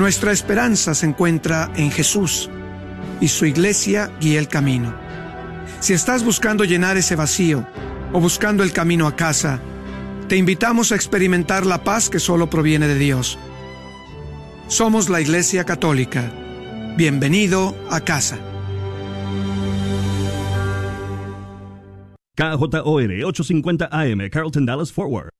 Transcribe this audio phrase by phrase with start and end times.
[0.00, 2.48] Nuestra esperanza se encuentra en Jesús
[3.20, 4.94] y su iglesia guía el camino.
[5.80, 7.66] Si estás buscando llenar ese vacío
[8.14, 9.60] o buscando el camino a casa,
[10.26, 13.38] te invitamos a experimentar la paz que solo proviene de Dios.
[14.68, 16.32] Somos la Iglesia Católica.
[16.96, 18.38] Bienvenido a casa.
[22.36, 25.39] KJOR 850 AM, Carlton Dallas Forward.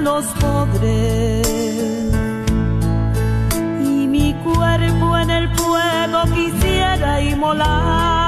[0.00, 1.46] los pobres.
[3.84, 8.19] Y mi cuerpo en el fuego quisiera inmolar,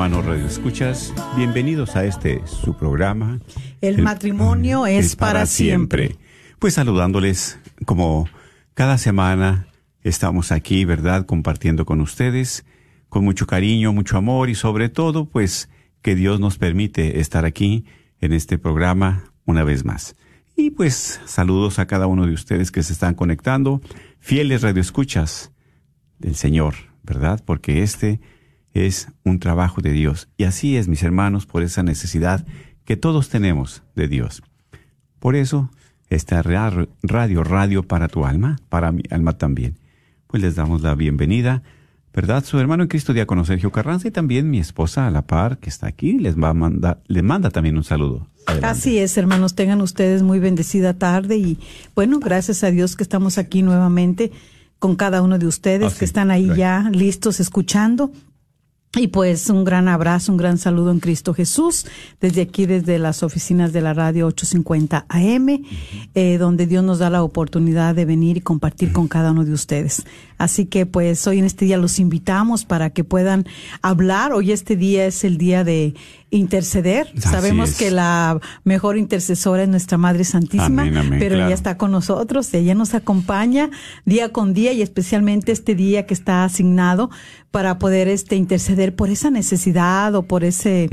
[0.00, 1.12] hermanos Radio Escuchas.
[1.36, 3.38] Bienvenidos a este su programa.
[3.82, 6.16] El matrimonio es para siempre.
[6.58, 8.26] Pues saludándoles como
[8.72, 9.66] cada semana
[10.02, 11.26] estamos aquí, ¿verdad?
[11.26, 12.64] Compartiendo con ustedes
[13.10, 15.68] con mucho cariño, mucho amor y sobre todo, pues
[16.00, 17.84] que Dios nos permite estar aquí
[18.22, 20.16] en este programa una vez más.
[20.56, 23.82] Y pues saludos a cada uno de ustedes que se están conectando,
[24.18, 25.52] fieles radioescuchas
[26.18, 27.42] del Señor, ¿verdad?
[27.44, 28.18] Porque este
[28.74, 30.28] es un trabajo de Dios.
[30.36, 32.46] Y así es, mis hermanos, por esa necesidad
[32.84, 34.42] que todos tenemos de Dios.
[35.18, 35.70] Por eso,
[36.08, 39.78] esta ra- radio, radio para tu alma, para mi alma también.
[40.26, 41.62] Pues les damos la bienvenida,
[42.14, 42.44] ¿verdad?
[42.44, 45.68] Su hermano en Cristo, diácono Sergio Carranza, y también mi esposa a la par, que
[45.68, 48.28] está aquí, les va a mandar, le manda también un saludo.
[48.46, 48.66] Adelante.
[48.66, 51.58] Así es, hermanos, tengan ustedes muy bendecida tarde y
[51.94, 54.32] bueno, gracias a Dios que estamos aquí nuevamente
[54.78, 56.56] con cada uno de ustedes Ah, sí, que están ahí right.
[56.56, 58.10] ya listos escuchando.
[58.98, 61.86] Y pues un gran abrazo, un gran saludo en Cristo Jesús,
[62.20, 65.64] desde aquí, desde las oficinas de la radio 850 AM,
[66.16, 69.52] eh, donde Dios nos da la oportunidad de venir y compartir con cada uno de
[69.52, 70.02] ustedes.
[70.38, 73.46] Así que pues hoy en este día los invitamos para que puedan
[73.80, 74.32] hablar.
[74.32, 75.94] Hoy este día es el día de
[76.30, 77.08] interceder.
[77.16, 77.76] Así Sabemos es.
[77.78, 81.46] que la mejor intercesora es nuestra Madre Santísima, Amén, amén, pero claro.
[81.46, 83.70] ella está con nosotros, ella nos acompaña
[84.04, 87.10] día con día y especialmente este día que está asignado
[87.50, 90.88] para poder este interceder por esa necesidad o por ese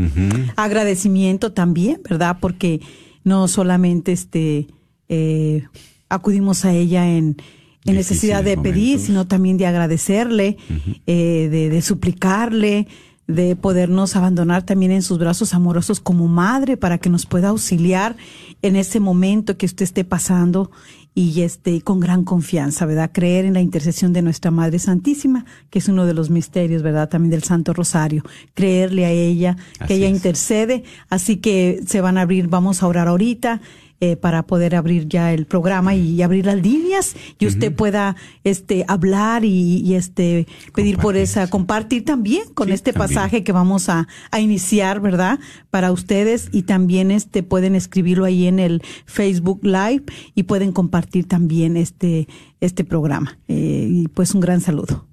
[0.55, 2.37] agradecimiento también, ¿verdad?
[2.41, 2.81] Porque
[3.23, 4.67] no solamente este
[5.09, 5.65] eh,
[6.09, 7.37] acudimos a ella en,
[7.85, 10.57] en necesidad de pedir, sino también de agradecerle,
[11.05, 12.87] eh, de, de suplicarle,
[13.27, 18.15] de podernos abandonar también en sus brazos amorosos como madre para que nos pueda auxiliar
[18.61, 20.71] en ese momento que usted esté pasando
[21.13, 23.09] y este con gran confianza, ¿verdad?
[23.11, 27.09] Creer en la intercesión de nuestra Madre Santísima, que es uno de los misterios, ¿verdad?
[27.09, 28.23] También del Santo Rosario.
[28.53, 30.15] Creerle a ella, Así que ella es.
[30.15, 33.61] intercede, así que se van a abrir, vamos a orar ahorita
[33.99, 38.85] eh, para poder abrir ya el programa y, abrir las líneas y usted pueda este
[38.87, 43.15] hablar y, y, este pedir por esa compartir también con Sí, este también.
[43.15, 45.39] pasaje que vamos a, a iniciar verdad
[45.69, 50.03] para ustedes y también este pueden escribirlo ahí en el Facebook Live
[50.35, 52.27] y pueden compartir también este
[52.61, 55.07] este programa Eh, y pues un gran saludo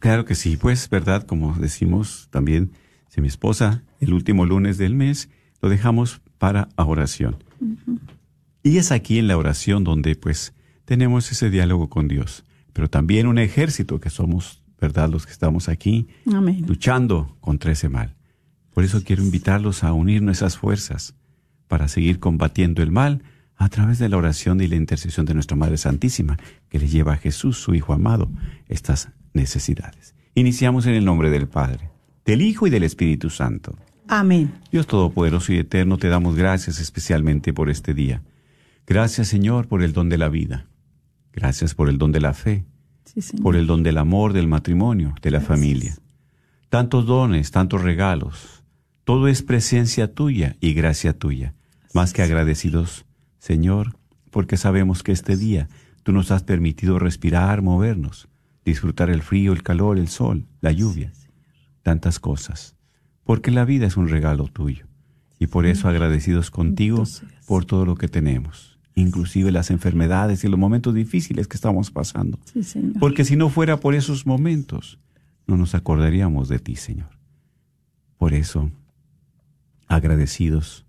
[0.00, 1.24] Claro que sí, pues, ¿verdad?
[1.24, 2.70] Como decimos también,
[3.08, 5.28] si mi esposa, el último lunes del mes,
[5.60, 7.42] lo dejamos para oración.
[8.62, 10.52] Y es aquí en la oración donde pues
[10.84, 15.08] tenemos ese diálogo con Dios, pero también un ejército que somos, ¿verdad?
[15.08, 16.64] Los que estamos aquí Amén.
[16.66, 18.14] luchando contra ese mal.
[18.72, 21.14] Por eso quiero invitarlos a unir nuestras fuerzas
[21.66, 23.22] para seguir combatiendo el mal
[23.56, 26.38] a través de la oración y la intercesión de nuestra Madre Santísima,
[26.68, 28.30] que le lleva a Jesús, su Hijo amado,
[28.68, 30.14] estas necesidades.
[30.34, 31.90] Iniciamos en el nombre del Padre,
[32.24, 33.76] del Hijo y del Espíritu Santo.
[34.08, 34.52] Amén.
[34.72, 38.22] Dios Todopoderoso y Eterno, te damos gracias especialmente por este día.
[38.86, 40.66] Gracias, Señor, por el don de la vida.
[41.32, 42.64] Gracias por el don de la fe,
[43.04, 43.42] Sí, Señor.
[43.42, 45.94] por el don del amor, del matrimonio, de la familia.
[46.70, 48.64] Tantos dones, tantos regalos.
[49.04, 51.54] Todo es presencia tuya y gracia tuya.
[51.92, 53.04] Más que agradecidos,
[53.38, 53.96] Señor,
[54.30, 55.68] porque sabemos que este día
[56.02, 58.28] tú nos has permitido respirar, movernos,
[58.64, 61.12] disfrutar el frío, el calor, el sol, la lluvia,
[61.82, 62.74] tantas cosas.
[63.28, 64.86] Porque la vida es un regalo tuyo.
[65.38, 67.30] Y por eso agradecidos contigo seas.
[67.46, 72.38] por todo lo que tenemos, inclusive las enfermedades y los momentos difíciles que estamos pasando.
[72.50, 72.98] Sí, Señor.
[72.98, 74.98] Porque si no fuera por esos momentos,
[75.46, 77.10] no nos acordaríamos de ti, Señor.
[78.16, 78.70] Por eso,
[79.88, 80.86] agradecidos,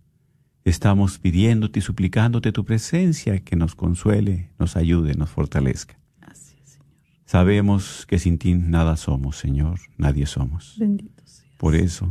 [0.63, 5.99] estamos pidiéndote y suplicándote tu presencia que nos consuele, nos ayude, nos fortalezca.
[6.21, 6.87] Así es, Señor.
[7.25, 10.77] Sabemos que sin ti nada somos, Señor, nadie somos.
[10.79, 11.49] Bendito sea.
[11.57, 12.09] Por eso,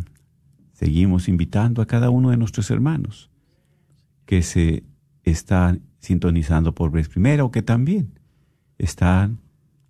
[0.79, 3.31] seguimos invitando a cada uno de nuestros hermanos
[4.27, 4.85] que se
[5.25, 8.21] están sintonizando por vez primera o que también
[8.79, 9.41] están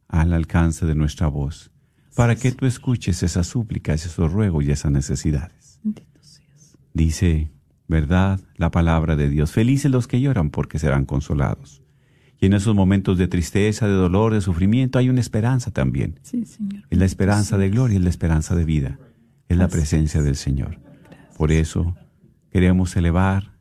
[0.09, 1.71] al alcance de nuestra voz,
[2.17, 5.79] para que tú escuches esas súplicas, esos ruegos y esas necesidades.
[6.95, 7.51] Dice,
[7.87, 8.41] ¿verdad?
[8.57, 9.53] La palabra de Dios.
[9.53, 11.83] Felices los que lloran porque serán consolados.
[12.41, 16.19] Y en esos momentos de tristeza, de dolor, de sufrimiento, hay una esperanza también.
[16.23, 16.85] Sí, Señor.
[16.89, 18.99] Es la esperanza de gloria, es la esperanza de vida,
[19.49, 20.79] es la presencia del Señor.
[21.37, 21.97] Por eso
[22.51, 23.59] queremos elevar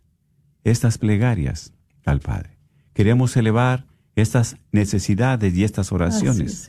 [0.63, 1.73] estas plegarias
[2.05, 2.57] al Padre.
[2.93, 3.85] Queremos elevar
[4.15, 6.67] estas necesidades y estas es, oraciones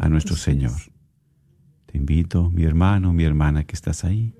[0.00, 0.36] a nuestro.
[0.36, 0.72] Señor.
[1.86, 4.34] Te invito, mi hermano, mi hermana que estás ahí,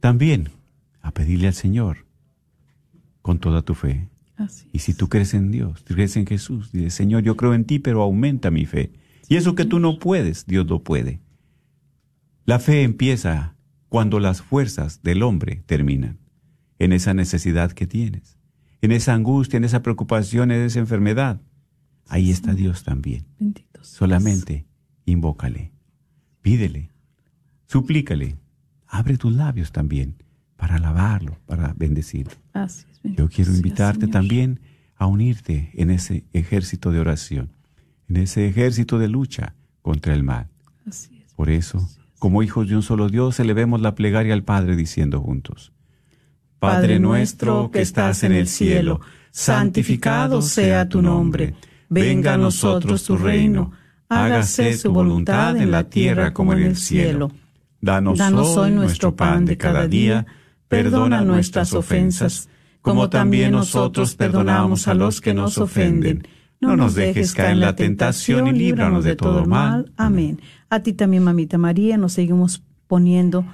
[0.00, 0.48] también
[1.02, 2.06] a pedirle al Señor
[3.22, 4.08] con toda tu fe.
[4.36, 7.64] Así Y si tú crees en Dios, crees en Jesús, dices, Señor, yo creo en
[7.64, 8.92] ti, pero aumenta mi fe.
[9.28, 11.20] Y eso que tú no puedes, Dios lo puede.
[12.44, 13.56] La fe empieza
[13.88, 16.18] cuando las fuerzas del hombre terminan,
[16.78, 18.38] en esa necesidad que tienes,
[18.80, 21.40] en esa angustia, en esa preocupación, en esa enfermedad.
[22.08, 23.26] Ahí está Dios también.
[23.38, 23.84] Bendito.
[23.84, 24.66] Solamente
[25.04, 25.72] invócale,
[26.40, 26.90] pídele,
[27.66, 28.36] suplícale,
[28.86, 30.16] abre tus labios también
[30.56, 32.32] para alabarlo, para bendecirlo.
[32.52, 33.16] Así es.
[33.16, 34.12] Yo quiero invitarte Señor.
[34.12, 34.60] también
[34.96, 37.50] a unirte en ese ejército de oración,
[38.08, 40.48] en ese ejército de lucha contra el mal.
[40.86, 41.32] Así es.
[41.34, 41.88] Por eso,
[42.20, 45.72] como hijos de un solo Dios, elevemos la plegaria al Padre diciendo juntos,
[46.58, 49.00] Padre nuestro que estás en el cielo,
[49.30, 51.54] santificado sea tu nombre,
[51.88, 53.72] venga a nosotros tu reino,
[54.10, 57.32] hágase tu voluntad en la tierra como en el cielo.
[57.80, 60.26] Danos, Danos hoy nuestro pan de cada día,
[60.68, 62.50] perdona nuestras ofensas,
[62.82, 66.28] como también nosotros perdonamos a los que nos ofenden.
[66.60, 69.92] No nos dejes caer en la tentación y líbranos de todo mal.
[69.96, 70.40] Amén.
[70.68, 73.46] A ti también, mamita María, nos seguimos poniendo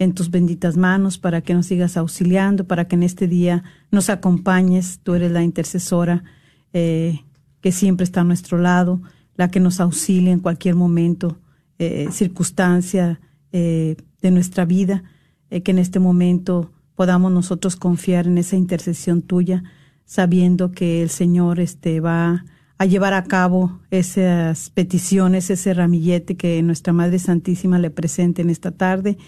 [0.00, 3.62] en tus benditas manos para que nos sigas auxiliando, para que en este día
[3.92, 4.98] nos acompañes.
[5.02, 6.24] Tú eres la intercesora
[6.72, 7.20] eh,
[7.60, 9.02] que siempre está a nuestro lado,
[9.36, 11.38] la que nos auxilia en cualquier momento,
[11.78, 13.20] eh, circunstancia
[13.52, 15.04] eh, de nuestra vida,
[15.50, 19.64] que en este momento podamos nosotros confiar en esa intercesión tuya,
[20.10, 22.44] sabiendo que el Señor este, va
[22.78, 28.50] a llevar a cabo esas peticiones, ese ramillete que nuestra Madre Santísima le presente en
[28.50, 29.18] esta tarde,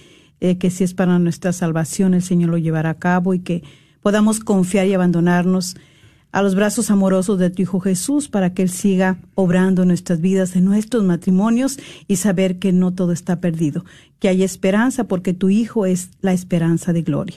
[0.40, 3.62] eh, que si es para nuestra salvación, el Señor lo llevará a cabo y que
[4.00, 5.76] podamos confiar y abandonarnos
[6.32, 10.56] a los brazos amorosos de tu Hijo Jesús para que Él siga obrando nuestras vidas,
[10.56, 13.84] en nuestros matrimonios y saber que no todo está perdido,
[14.18, 17.36] que hay esperanza porque tu Hijo es la esperanza de gloria.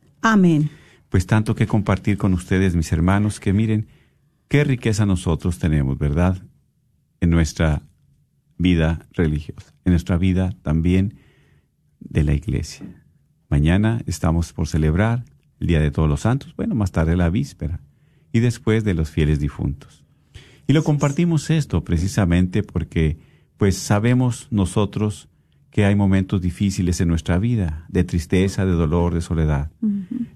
[0.21, 0.69] Amén.
[1.09, 3.87] Pues tanto que compartir con ustedes, mis hermanos, que miren
[4.47, 6.41] qué riqueza nosotros tenemos, ¿verdad?
[7.19, 7.81] En nuestra
[8.57, 11.15] vida religiosa, en nuestra vida también
[11.99, 12.85] de la iglesia.
[13.49, 15.25] Mañana estamos por celebrar
[15.59, 17.81] el Día de Todos los Santos, bueno, más tarde la víspera,
[18.31, 20.05] y después de los fieles difuntos.
[20.67, 23.17] Y lo compartimos esto precisamente porque
[23.57, 25.27] pues sabemos nosotros
[25.71, 29.71] que hay momentos difíciles en nuestra vida, de tristeza, de dolor, de soledad.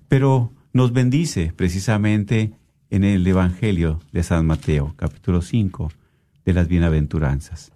[0.08, 2.54] Pero nos bendice precisamente
[2.90, 5.92] en el Evangelio de San Mateo, capítulo 5,
[6.46, 7.74] de las bienaventuranzas.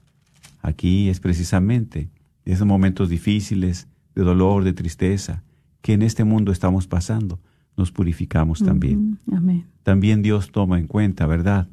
[0.61, 2.09] Aquí es precisamente
[2.45, 5.43] esos momentos difíciles, de dolor, de tristeza,
[5.81, 7.39] que en este mundo estamos pasando,
[7.75, 9.19] nos purificamos también.
[9.31, 9.65] Amén.
[9.83, 11.67] También Dios toma en cuenta, ¿verdad?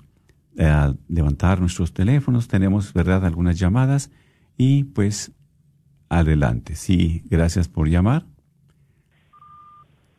[0.59, 2.49] a levantar nuestros teléfonos.
[2.49, 3.25] Tenemos, ¿verdad?
[3.27, 4.11] Algunas llamadas
[4.57, 5.33] y pues
[6.09, 6.75] adelante.
[6.75, 8.25] Sí, gracias por llamar.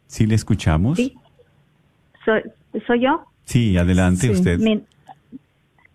[0.07, 0.97] Sí, le escuchamos.
[0.97, 1.15] Sí.
[2.25, 2.41] Soy,
[2.87, 3.23] ¿Soy yo?
[3.45, 4.29] Sí, adelante Sí.
[4.33, 4.59] usted.
[4.59, 4.83] Mi-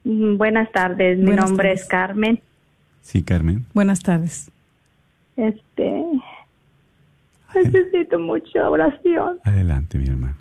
[0.05, 1.83] mm, buenas tardes, mi Buenas nombre tardes.
[1.83, 2.41] es Carmen.
[3.01, 3.67] Sí, Carmen.
[3.75, 4.51] Buenas tardes.
[5.37, 6.05] Este,
[7.55, 9.39] necesito mucha oración.
[9.45, 10.37] Adelante, mi hermana.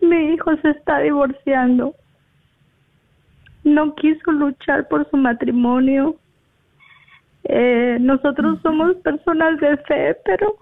[0.00, 1.94] Mi hijo se está divorciando.
[3.64, 6.16] No quiso luchar por su matrimonio.
[7.44, 10.56] Eh, nosotros somos personas de fe, pero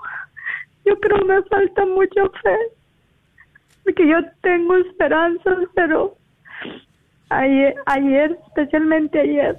[0.85, 2.57] yo creo que me falta mucha fe.
[3.85, 6.17] Porque yo tengo esperanzas, pero
[7.31, 9.59] ayer, ayer especialmente ayer,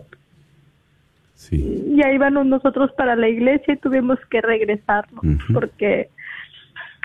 [1.42, 1.96] Sí.
[1.98, 5.54] ya íbamos nosotros para la iglesia y tuvimos que regresarnos Ujú.
[5.54, 6.10] porque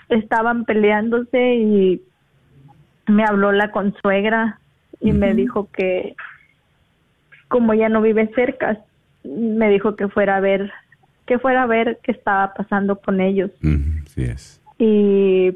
[0.09, 2.01] estaban peleándose y
[3.07, 4.59] me habló la consuegra
[5.01, 6.13] y me dijo que
[7.47, 8.77] como ya no vive cerca
[9.23, 10.71] me dijo que fuera a ver
[11.25, 14.61] que fuera a ver qué estaba pasando con ellos Ujú, Sí es.
[14.77, 15.51] y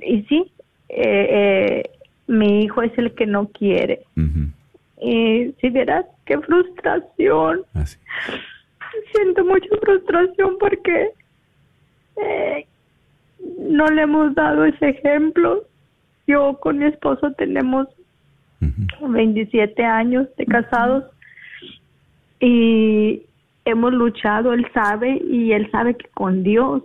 [0.00, 0.52] y sí
[0.90, 1.82] eh, eh,
[2.28, 4.04] mi hijo es el que no quiere
[5.02, 7.98] y si vieras qué frustración Así.
[9.12, 11.10] siento mucha frustración porque
[12.16, 12.66] eh,
[13.58, 15.64] no le hemos dado ese ejemplo.
[16.26, 17.88] Yo con mi esposo tenemos
[18.60, 21.04] Ujú, 27 años de casados
[22.40, 23.22] y
[23.66, 26.82] hemos luchado, él sabe y él sabe que con Dios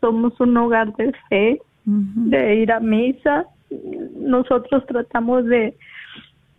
[0.00, 3.46] somos un hogar de fe, de ir a misa.
[4.16, 5.74] Nosotros tratamos de,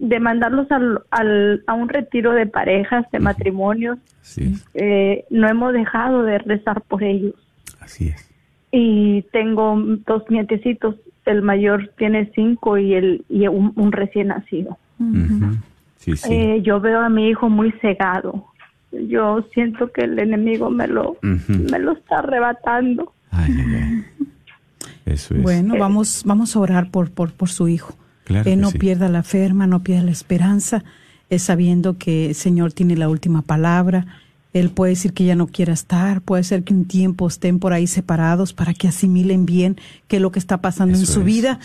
[0.01, 3.99] de mandarlos al, al, a un retiro de parejas, de matrimonios.
[4.21, 4.67] Así es.
[4.73, 7.35] Eh, no hemos dejado de rezar por ellos.
[7.79, 8.29] Así es.
[8.71, 9.75] Y tengo
[10.07, 14.77] dos nietecitos, el mayor tiene cinco y, el, y un, un recién nacido.
[15.97, 16.33] Sí, sí.
[16.33, 18.47] Eh, yo veo a mi hijo muy cegado.
[18.91, 23.13] Yo siento que el enemigo me lo, me lo está arrebatando.
[23.29, 24.27] Ay, ay, ay.
[25.05, 25.43] Eso es.
[25.43, 27.93] Bueno, vamos, vamos a orar por, por, por su hijo.
[28.23, 28.77] Claro que que no sí.
[28.77, 30.83] pierda la ferma, no pierda la esperanza,
[31.29, 34.05] es sabiendo que el Señor tiene la última palabra.
[34.53, 37.71] Él puede decir que ya no quiera estar, puede ser que un tiempo estén por
[37.71, 39.77] ahí separados para que asimilen bien
[40.09, 41.59] qué es lo que está pasando en su es, vida.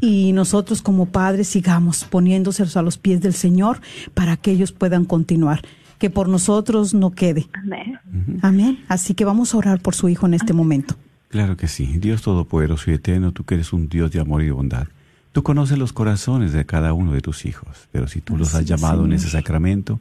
[0.00, 3.80] Y nosotros como padres sigamos poniéndoselos a los pies del Señor
[4.14, 5.62] para que ellos puedan continuar.
[5.98, 7.46] Que por nosotros no quede.
[7.52, 8.00] Amén.
[8.42, 8.84] Amén.
[8.88, 10.96] Así que vamos a orar por su hijo en este momento.
[11.28, 11.86] Claro que sí.
[11.98, 14.88] Dios Todopoderoso y Eterno, tú que eres un Dios de amor y de bondad.
[15.34, 18.64] Tú conoces los corazones de cada uno de tus hijos, pero si tú los has
[18.64, 19.98] llamado en ese sacramento,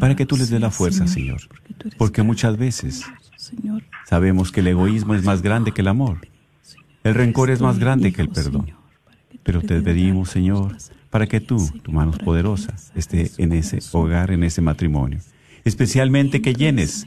[0.00, 1.40] para que tú les des la fuerza, Señor.
[1.46, 3.04] Porque, tú eres Porque grande, muchas veces
[3.36, 3.84] Señor.
[4.08, 6.18] sabemos que el egoísmo es más grande que el amor.
[7.04, 8.72] El rencor es más grande que el perdón.
[9.44, 10.76] Pero te pedimos, Señor,
[11.10, 15.20] para que tú, tu mano poderosa, esté en ese hogar, en ese matrimonio.
[15.64, 17.06] Especialmente que llenes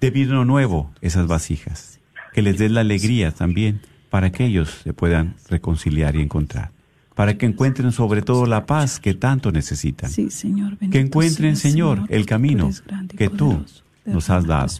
[0.00, 1.98] de vino nuevo esas vasijas.
[2.32, 6.70] Que les des la alegría también para que ellos se puedan reconciliar y encontrar.
[7.14, 10.10] Para que encuentren sobre todo la paz que tanto necesitan.
[10.10, 12.70] Sí, Señor, Que encuentren, Señor, el camino
[13.16, 13.64] que tú
[14.06, 14.72] nos has dado.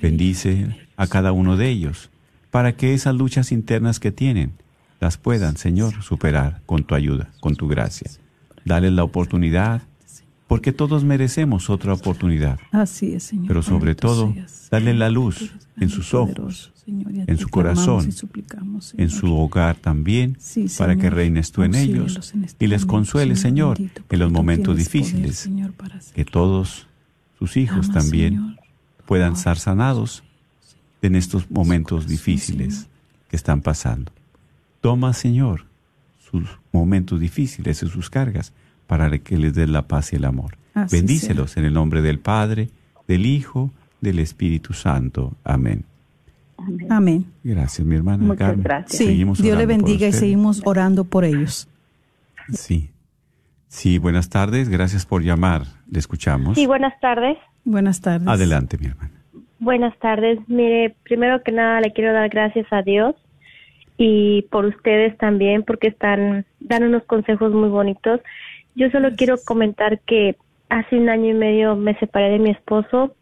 [0.00, 2.10] Bendice a cada uno de ellos
[2.50, 4.52] para que esas luchas internas que tienen
[5.00, 8.10] las puedan, Señor, superar con tu ayuda, con tu gracia.
[8.64, 9.82] Dale la oportunidad,
[10.46, 12.58] porque todos merecemos otra oportunidad.
[12.70, 13.48] Así es, Señor.
[13.48, 14.34] Pero sobre todo,
[14.70, 18.08] dale la luz en sus ojos, Señor, en su corazón,
[18.96, 22.84] en su hogar también, Sí, para que reines tú en ellos en este y les
[22.84, 26.86] consueles, Señor, bendito, en los momentos poder, difíciles, para que todos
[27.38, 28.56] sus hijos Ama, también
[29.06, 30.24] puedan estar sanados
[31.02, 32.86] en estos momentos difíciles
[33.28, 34.12] que están pasando.
[34.80, 35.64] Toma, Señor,
[36.30, 38.52] sus momentos difíciles y sus cargas
[38.86, 40.58] para que les des la paz y el amor.
[40.74, 42.70] Así Bendícelos en el nombre del Padre,
[43.06, 45.36] del Hijo, del Espíritu Santo.
[45.44, 45.84] Amén.
[46.90, 47.26] Amén.
[47.42, 48.62] Gracias, mi hermana Muchas Carmen.
[48.62, 48.98] gracias.
[48.98, 51.68] Sí, Seguimos Dios le bendiga y seguimos orando por ellos.
[52.52, 52.90] Sí.
[53.68, 54.68] Sí, buenas tardes.
[54.68, 55.62] Gracias por llamar.
[55.90, 56.54] Le escuchamos.
[56.56, 57.36] Sí, buenas tardes.
[57.64, 58.28] Buenas tardes.
[58.28, 59.10] Adelante, mi hermana.
[59.58, 60.38] Buenas tardes.
[60.46, 63.14] Mire, primero que nada le quiero dar gracias a Dios
[63.96, 68.20] y por ustedes también porque están dan unos consejos muy bonitos.
[68.74, 70.36] Yo solo quiero comentar que
[70.68, 73.14] hace un año y medio me separé de mi esposo,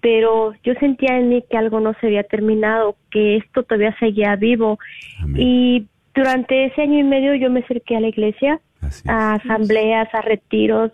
[0.00, 4.36] pero yo sentía en mí que algo no se había terminado, que esto todavía seguía
[4.36, 4.78] vivo
[5.20, 5.36] Amén.
[5.38, 8.60] y durante ese año y medio yo me acerqué a la iglesia
[9.06, 10.92] a asambleas, a retiros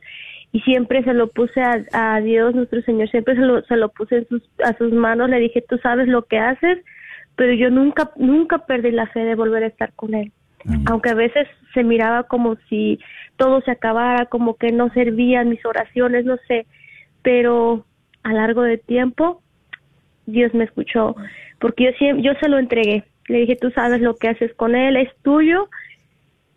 [0.53, 3.89] y siempre se lo puse a, a Dios, nuestro Señor, siempre se lo, se lo
[3.89, 6.79] puse en sus, a sus manos, le dije, tú sabes lo que haces,
[7.37, 10.31] pero yo nunca, nunca perdí la fe de volver a estar con Él.
[10.67, 10.85] Amén.
[10.87, 12.99] Aunque a veces se miraba como si
[13.37, 16.67] todo se acabara, como que no servían mis oraciones, no sé,
[17.23, 17.87] pero
[18.23, 19.43] a largo de tiempo
[20.27, 21.17] Dios me escuchó,
[21.61, 23.05] porque yo, siem- yo se lo entregué.
[23.29, 25.69] Le dije, tú sabes lo que haces con Él, es tuyo,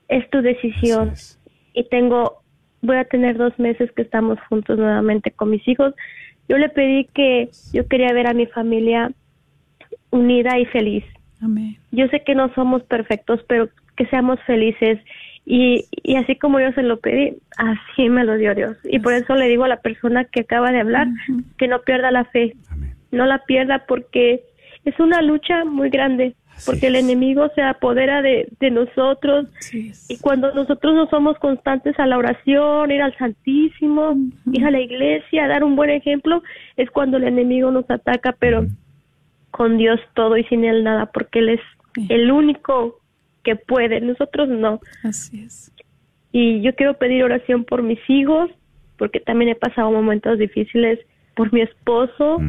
[0.08, 1.40] es tu decisión es.
[1.74, 2.42] y tengo,
[2.82, 5.94] voy a tener dos meses que estamos juntos nuevamente con mis hijos.
[6.48, 9.12] Yo le pedí que yo quería ver a mi familia
[10.12, 11.04] unida y feliz.
[11.42, 11.78] Amén.
[11.92, 15.00] Yo sé que no somos perfectos, pero que seamos felices.
[15.46, 18.78] Y, y así como yo se lo pedí, así me lo dio Dios.
[18.84, 21.08] Y por eso le digo a la persona que acaba de hablar
[21.58, 22.96] que no pierda la fe, Amén.
[23.12, 24.44] no la pierda porque
[24.86, 29.48] es una lucha muy grande, Así porque el enemigo se apodera de, de nosotros.
[30.10, 34.16] Y cuando nosotros no somos constantes a la oración, ir al Santísimo,
[34.52, 36.42] ir a la iglesia, dar un buen ejemplo,
[36.78, 38.66] es cuando el enemigo nos ataca, pero
[39.52, 41.62] con Dios todo y sin Él nada, porque Él es
[42.10, 43.00] el único
[43.46, 44.82] que puede, nosotros no.
[45.04, 45.72] Así es.
[46.34, 48.50] Y yo quiero pedir oración por mis hijos,
[48.98, 51.00] porque también he pasado momentos difíciles,
[51.36, 52.42] por mi esposo,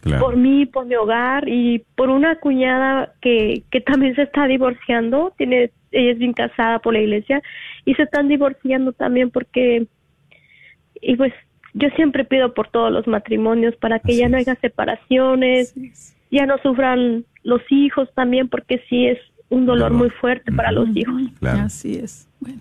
[0.00, 0.24] Claro.
[0.24, 5.34] por mí, por mi hogar y por una cuñada que, que también se está divorciando,
[5.36, 7.42] tiene ella es bien casada por la iglesia
[7.84, 9.86] y se están divorciando también porque
[11.00, 11.32] y pues
[11.74, 15.74] yo siempre pido por todos los matrimonios para que Así ya no haya separaciones,
[16.30, 19.18] ya no sufran los hijos también porque sí es
[19.50, 21.22] un dolor, muy fuerte para los hijos.
[21.38, 21.62] Claro.
[21.62, 22.28] Así es.
[22.40, 22.60] Bueno,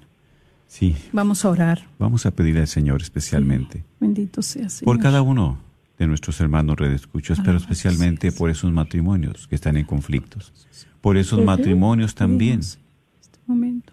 [0.68, 1.88] Sí, vamos a orar.
[1.98, 4.96] vamos a pedirle al Señor especialmente Bendito sea, Señor.
[4.96, 5.58] por cada uno
[5.98, 10.54] de nuestros hermanos redescuchos, pero especialmente por esos matrimonios que están en conflictos,
[11.02, 13.40] por esos matrimonios también este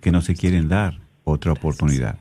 [0.01, 2.19] que no se quieren dar otra oportunidad.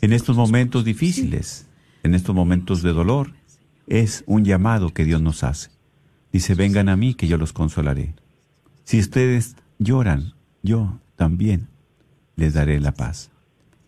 [0.00, 1.68] En estos momentos difíciles,
[2.02, 3.34] en estos momentos de dolor,
[3.86, 5.70] es un llamado que Dios nos hace.
[6.32, 8.14] Dice, vengan a mí que yo los consolaré.
[8.90, 11.68] Si ustedes lloran, yo también
[12.34, 13.30] les daré la paz.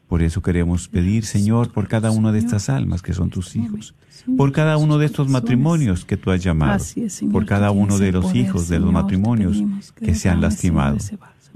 [0.06, 3.96] Por eso queremos pedir, Señor, por cada una de estas almas que son tus hijos,
[4.36, 6.84] por cada uno de estos matrimonios que tú has llamado,
[7.32, 9.60] por cada uno de los hijos de los matrimonios
[9.96, 10.98] que se han lastimado.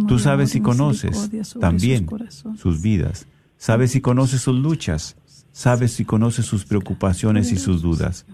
[0.08, 1.30] Tú sabes y conoces
[1.60, 2.08] también
[2.56, 3.28] sus vidas,
[3.58, 5.14] sabes y conoces sus luchas,
[5.52, 8.26] sabes y conoces sus preocupaciones y sus dudas.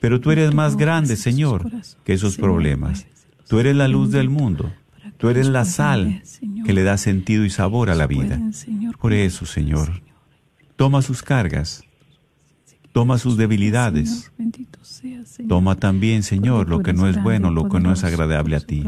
[0.00, 1.70] Pero tú eres más grande, Señor,
[2.02, 3.06] que esos problemas.
[3.48, 4.72] Tú eres la luz del mundo.
[5.18, 6.22] Tú eres la sal
[6.64, 8.40] que le da sentido y sabor a la vida.
[9.00, 10.02] Por eso, Señor,
[10.76, 11.84] toma sus cargas,
[12.92, 14.32] toma sus debilidades,
[15.48, 18.84] toma también, Señor, lo que no es bueno, lo que no es agradable a ti.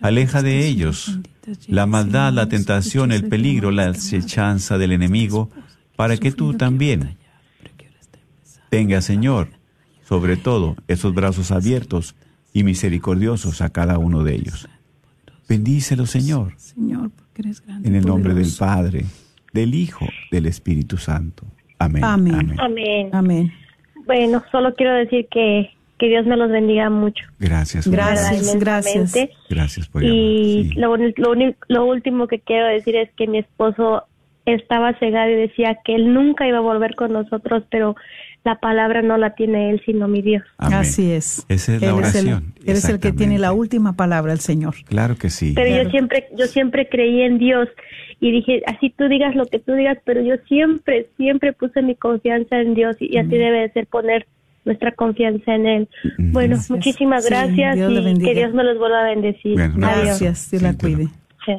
[0.00, 1.18] Aleja de ellos
[1.68, 5.50] la maldad, la tentación, el peligro, la acechanza del enemigo,
[5.94, 7.16] para que tú también
[8.68, 9.50] tengas, Señor,
[10.06, 12.14] sobre todo esos brazos abiertos
[12.56, 14.66] y misericordiosos a cada uno de ellos.
[15.46, 17.86] Bendícelo, Señor, Señor, porque eres grande.
[17.86, 18.48] en el nombre del.
[18.58, 19.04] Padre,
[19.52, 21.44] del Hijo, del Espíritu Santo.
[21.78, 22.02] Amén.
[22.02, 22.56] Amén.
[22.58, 23.10] Amén.
[23.12, 23.52] Amén.
[24.06, 27.26] Bueno, solo quiero decir que, que Dios me los bendiga mucho.
[27.38, 27.86] Gracias.
[27.86, 29.14] Gracias, gracias.
[29.50, 30.70] Gracias por Y.
[30.72, 30.80] Sí.
[30.80, 31.34] lo, lo,
[31.68, 34.04] lo último que quiero decir es que mi esposo
[34.46, 37.96] estaba cegado y decía que él nunca iba a volver con nosotros, pero
[38.46, 40.42] la palabra no la tiene él, sino mi Dios.
[40.56, 40.78] Amén.
[40.78, 41.44] Así es.
[41.48, 42.54] Esa es la el- oración.
[42.64, 44.74] Él es el que tiene la última palabra, el Señor.
[44.86, 45.52] Claro que sí.
[45.54, 45.82] Pero Claro.
[45.84, 47.68] yo siempre, yo siempre creí en Dios
[48.20, 51.94] y dije, así tú digas lo que tú digas, pero yo siempre, siempre puse mi
[51.94, 54.26] confianza en Dios y, y así debe de ser poner
[54.64, 55.88] nuestra confianza en Él.
[56.18, 56.32] Mm.
[56.32, 56.70] Bueno, Gracias.
[56.70, 59.52] muchísimas Sí, gracias Dios y que Dios me los vuelva a bendecir.
[59.54, 59.74] Bueno.
[59.76, 61.04] Gracias, Dios la Sí, cuide.
[61.44, 61.52] Sí.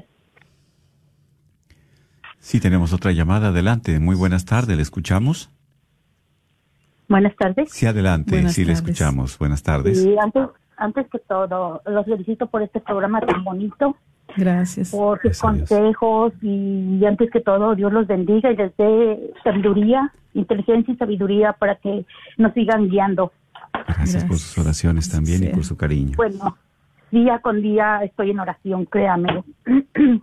[2.40, 3.50] Sí, tenemos otra llamada.
[3.50, 4.00] Adelante.
[4.00, 4.76] Muy buenas tardes.
[4.76, 5.50] ¿Le escuchamos?
[7.08, 7.70] Buenas tardes.
[7.72, 8.32] Sí, adelante.
[8.32, 8.80] Buenas sí, le tardes.
[8.80, 9.38] escuchamos.
[9.38, 10.04] Buenas tardes.
[10.06, 10.44] Y antes,
[10.76, 13.96] antes que todo, los felicito por este programa tan bonito,
[14.36, 14.92] Gracias.
[14.92, 20.12] por sus Gracias consejos y antes que todo, Dios los bendiga y les dé sabiduría,
[20.34, 22.06] inteligencia y sabiduría para que
[22.38, 23.32] nos sigan guiando.
[23.88, 26.14] Gracias, por sus oraciones también y por su cariño.
[26.18, 26.58] Bueno,
[27.12, 29.44] día con día estoy en oración, créame.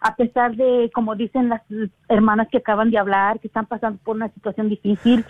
[0.00, 1.62] A pesar de, como dicen las
[2.10, 5.24] hermanas que acaban de hablar, que están pasando por una situación difícil,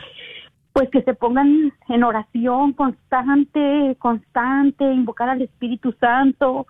[0.74, 6.66] pues que se pongan en oración constante, constante, invocar al Espíritu Santo.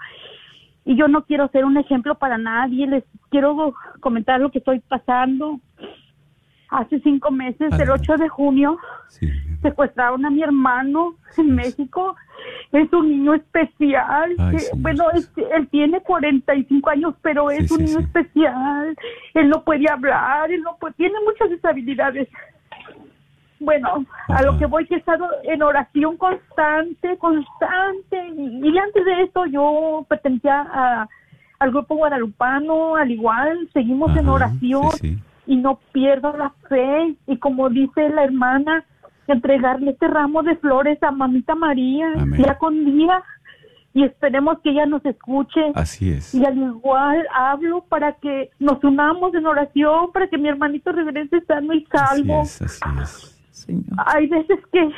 [0.84, 4.80] Y yo no quiero ser un ejemplo para nadie, les quiero comentar lo que estoy
[4.80, 5.58] pasando.
[6.68, 8.02] Hace cinco meses, el Adelante.
[8.10, 9.28] 8 de junio, Sí.
[9.62, 12.14] secuestraron a mi hermano en México.
[12.72, 14.34] Es un niño especial.
[14.38, 18.94] Ay, bueno, es- él tiene 45 años, pero es un niño especial.
[19.34, 22.28] Él no puede hablar, él no puede, tiene muchas deshabilidades.
[23.64, 28.28] Bueno, a lo que voy que he estado en oración constante, constante.
[28.36, 31.08] Y, y antes de esto yo pertenecía a-
[31.60, 35.18] al grupo guadalupano, al igual, seguimos en oración sí, sí.
[35.46, 37.14] y no pierdo la fe.
[37.26, 38.84] Y como dice la hermana,
[39.26, 42.42] entregarle este ramo de flores a mamita María Amén.
[42.42, 43.22] día con día
[43.94, 45.60] y esperemos que ella nos escuche.
[45.74, 46.34] Así es.
[46.34, 51.40] Y al igual hablo para que nos unamos en oración, para que mi hermanito regrese
[51.46, 52.42] sano y Así salvo.
[52.42, 53.33] es, así es.
[53.64, 53.84] Señor.
[54.06, 54.90] Hay veces que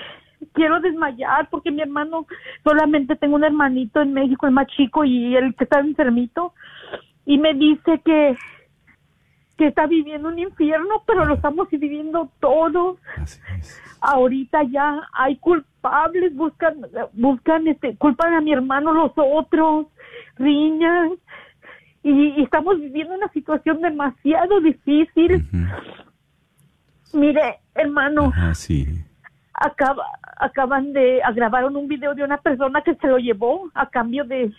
[0.53, 2.27] quiero desmayar porque mi hermano,
[2.65, 6.53] solamente tengo un hermanito en México, el más chico y el que está enfermito,
[7.25, 8.37] y me dice que
[9.57, 12.99] que está viviendo un infierno, pero lo estamos viviendo todos.
[13.17, 13.83] Así es.
[14.03, 19.87] Ahorita ya hay culpables, buscan, buscan, este, culpan a mi hermano los otros,
[20.37, 21.13] riñas,
[22.03, 25.43] y, y estamos viviendo una situación demasiado difícil.
[27.15, 28.87] Mire, hermano, Ajá, sí.
[29.55, 30.05] acaba,
[30.37, 34.53] acaban de grabaron un video de una persona que se lo llevó a cambio de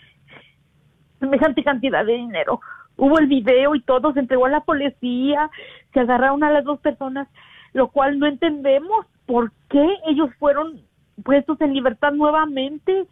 [1.20, 2.60] semejante cantidad de dinero.
[2.96, 5.50] Hubo el video y todo, se entregó a la policía,
[5.92, 7.28] se agarraron a las dos personas,
[7.72, 10.80] lo cual no entendemos por qué ellos fueron
[11.22, 13.06] puestos en libertad nuevamente.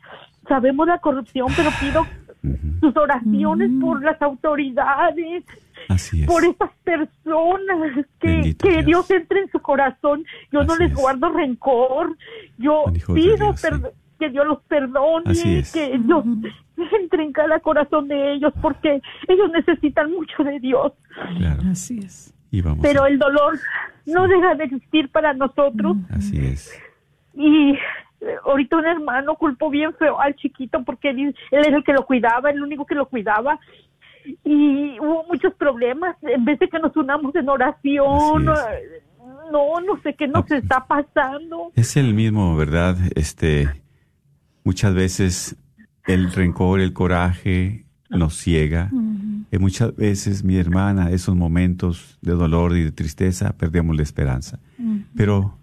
[0.49, 2.07] Sabemos la corrupción, pero pido
[2.81, 5.45] sus oraciones por las autoridades,
[5.89, 6.27] Así es.
[6.27, 8.85] por esas personas, que, que Dios.
[8.87, 9.11] Dios.
[9.11, 10.25] entre en su corazón.
[10.53, 10.97] Yo no les es.
[10.97, 12.17] guardo rencor.
[12.59, 12.85] Yo
[13.15, 13.67] pido Dios, sí.
[13.69, 15.73] perd- que Dios los perdone, Así es.
[15.73, 16.25] que Dios
[16.99, 20.93] entre en cada corazón de ellos, porque ellos necesitan mucho de Dios.
[21.39, 21.63] Claro.
[21.71, 22.35] Así es.
[22.51, 22.81] Y vamos.
[22.83, 23.59] Pero a- el dolor
[24.07, 25.97] no deja de existir para nosotros.
[26.11, 26.73] Así es.
[27.35, 27.79] Y eh,
[28.47, 32.07] ahorita un hermano culpó bien feo al chiquito porque él, él era el que lo
[32.07, 33.59] cuidaba, el único que lo cuidaba.
[34.45, 36.17] Y hubo muchos problemas.
[36.23, 40.57] En vez de que nos unamos en oración, no, no sé qué nos Ah.
[40.57, 41.73] está pasando.
[41.75, 42.97] Es el mismo, ¿verdad?
[43.15, 43.69] Este,
[44.65, 45.57] muchas veces
[46.07, 48.91] el rencor, el coraje nos ciega.
[49.53, 54.59] Y muchas veces, mi hermana, esos momentos de dolor y de tristeza, perdemos la esperanza.
[55.17, 55.59] Pero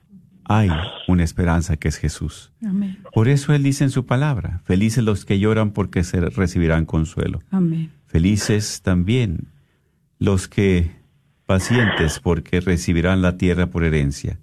[0.45, 0.69] hay
[1.07, 2.51] una esperanza que es Jesús.
[2.65, 2.97] Amén.
[3.13, 7.39] Por eso Él dice en su palabra, felices los que lloran porque se recibirán consuelo.
[7.51, 7.91] Amén.
[8.13, 9.47] Felices también
[10.19, 10.91] los que
[11.47, 14.37] pacientes porque recibirán la tierra por herencia.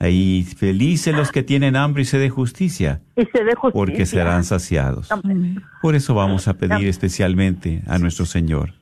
[0.00, 3.40] Y felices los que tienen hambre y sed de justicia Y se
[3.72, 5.10] porque serán saciados.
[5.10, 5.60] Amén.
[5.82, 8.74] Por eso vamos a pedir especialmente a nuestro Señor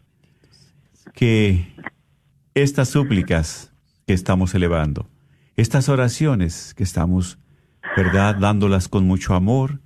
[1.15, 1.67] que
[2.53, 3.73] estas súplicas
[4.07, 5.09] que estamos elevando,
[5.57, 7.39] estas oraciones que estamos,
[7.97, 9.81] ¿verdad?, dándolas con mucho amor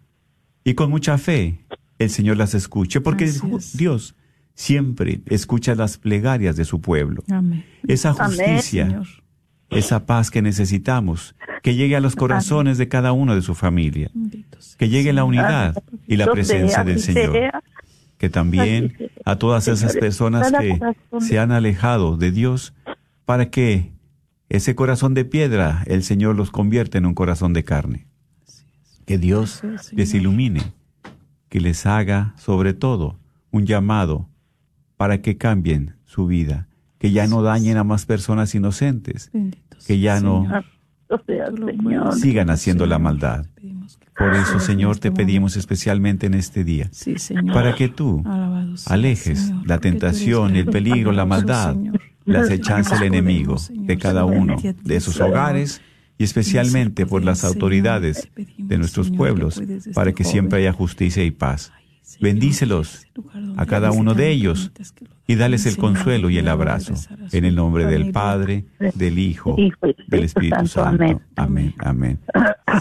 [0.64, 1.64] y con mucha fe,
[2.00, 3.30] el Señor las escuche, porque.
[3.74, 4.16] Dios
[4.54, 7.22] siempre escucha las plegarias de su pueblo.
[7.30, 7.64] Amén.
[7.86, 9.06] Esa justicia, Señor.
[9.70, 14.10] esa paz que necesitamos, que llegue a los corazones de cada uno de su familia,
[14.76, 17.52] que llegue la unidad y la presencia del Señor.
[18.18, 20.78] Que también a todas esas personas que
[21.20, 22.74] se han alejado de Dios,
[23.24, 23.92] para que
[24.50, 28.06] ese corazón de piedra el Señor los convierta en un corazón de carne.
[29.06, 30.74] Que Dios les ilumine,
[31.50, 33.18] que les haga sobre todo
[33.50, 34.28] un llamado
[34.96, 39.30] para que cambien su vida, que ya no dañen a más personas inocentes,
[39.86, 40.46] que ya no
[42.12, 43.46] sigan haciendo la maldad.
[44.16, 46.88] Por eso, Señor, te pedimos especialmente en este día,
[47.52, 48.22] para que tú
[48.86, 51.76] alejes la tentación, el peligro, la maldad,
[52.26, 55.30] la acechanza del enemigo de cada uno de esos Señor.
[55.30, 55.82] hogares
[56.20, 59.62] y especialmente por las autoridades de nuestros pueblos,
[59.94, 61.72] para que siempre haya justicia y paz.
[62.20, 63.06] Bendícelos
[63.56, 64.70] a cada uno de ellos
[65.26, 66.92] y dales el consuelo y el abrazo.
[67.32, 68.12] En el nombre del.
[68.12, 71.02] Padre, del Hijo, Hijo y del Espíritu Santo.
[71.02, 71.20] Amén.
[71.36, 72.18] Amén, amén.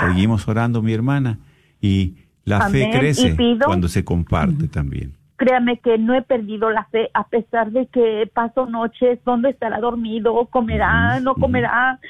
[0.01, 1.39] Seguimos orando, mi hermana,
[1.79, 5.13] y la fe crece cuando se comparte también.
[5.37, 9.79] Créame que no he perdido la fe, a pesar de que paso noches, ¿dónde estará
[9.79, 10.45] dormido?
[10.47, 11.21] ¿Comerá?
[11.21, 12.01] ¿No comerá?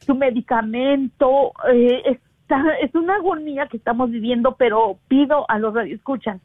[0.00, 1.52] Su medicamento.
[1.72, 6.40] Eh, está, es una agonía que estamos viviendo, pero pido a los radioescuchas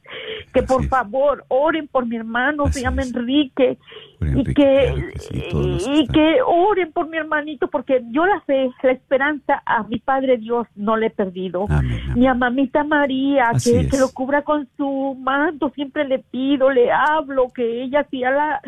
[0.52, 0.88] que Así por es.
[0.88, 3.14] favor oren por mi hermano, Así se llama es.
[3.14, 3.78] Enrique.
[4.20, 5.42] Y que, claro sí,
[5.86, 6.14] y están.
[6.14, 10.66] que oren por mi hermanito, porque yo la fe, la esperanza a mi Padre Dios
[10.76, 11.66] no le he perdido.
[11.68, 12.18] Amén, amén.
[12.18, 13.90] Mi a mamita María, Así que, es.
[13.90, 18.60] que lo cubra con su manto, siempre le pido, le hablo, que ella sea la,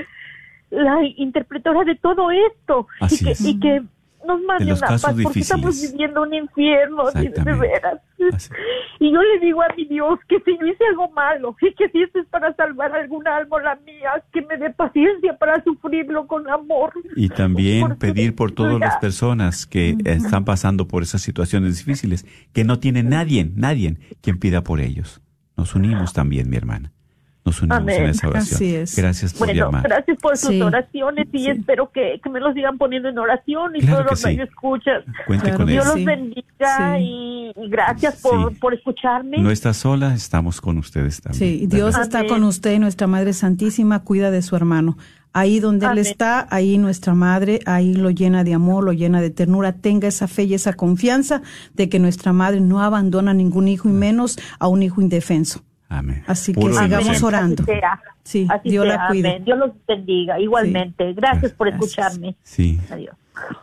[0.70, 3.44] la interpretora de todo esto Así y, que, es.
[3.46, 3.82] y que
[4.26, 8.00] nos mande los una paz, porque estamos viviendo un infierno, de veras.
[8.32, 8.50] Así.
[9.00, 11.88] Y yo le digo a mi Dios que si yo hice algo malo y que
[11.90, 16.26] si esto es para salvar alguna alma, la mía, que me dé paciencia para sufrirlo
[16.26, 16.92] con amor.
[17.16, 22.26] Y también Porque pedir por todas las personas que están pasando por esas situaciones difíciles,
[22.52, 25.22] que no tienen nadie, nadie quien pida por ellos.
[25.56, 26.92] Nos unimos también, mi hermana.
[27.48, 28.02] Nos unimos Amén.
[28.04, 28.54] en esa oración.
[28.56, 28.96] Así es.
[28.96, 29.82] Gracias por Bueno, llamar.
[29.82, 30.62] gracias por sus Sí.
[30.62, 31.50] oraciones y Sí.
[31.50, 34.36] espero que, que me los sigan poniendo en oración y Claro todos los que sí.
[34.36, 35.02] que escuchan.
[35.26, 35.66] Cuente Claro con.
[35.66, 37.02] Dios los bendiga Sí.
[37.02, 38.58] y, y gracias por, Sí.
[38.60, 39.38] por escucharme.
[39.38, 41.38] No está sola, estamos con ustedes también.
[41.60, 44.96] Sí, Dios está con usted y nuestra Madre Santísima cuida de su hermano.
[45.34, 49.30] Ahí donde él está, ahí nuestra Madre, ahí lo llena de amor, lo llena de
[49.30, 49.72] ternura.
[49.74, 51.42] Tenga esa fe y esa confianza
[51.74, 55.62] de que nuestra Madre no abandona a ningún hijo y menos a un hijo indefenso.
[55.88, 56.22] Amén.
[56.26, 57.24] Así que Puro sigamos inocente.
[57.26, 57.62] orando.
[57.62, 58.00] Así sea.
[58.22, 58.96] Sí, Así Dios sea.
[58.98, 59.28] la cuide.
[59.30, 59.44] Amén.
[59.44, 61.12] Dios los bendiga igualmente.
[61.14, 61.90] Gracias por Gracias.
[61.90, 62.36] escucharme.
[62.42, 63.16] Sí, Adiós.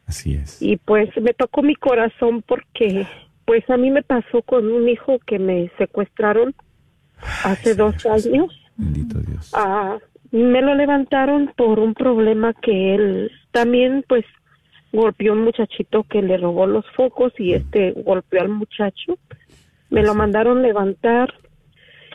[0.06, 0.60] Así es.
[0.62, 3.06] y pues me tocó mi corazón porque
[3.44, 6.54] pues a mí me pasó con un hijo que me secuestraron
[7.44, 8.54] hace dos años.
[8.80, 9.52] Bendito Dios.
[9.54, 9.98] Ah,
[10.32, 14.24] me lo levantaron por un problema que él también pues
[14.92, 19.18] golpeó a un muchachito que le robó los focos y este golpeó al muchacho.
[19.90, 21.34] Me lo mandaron levantar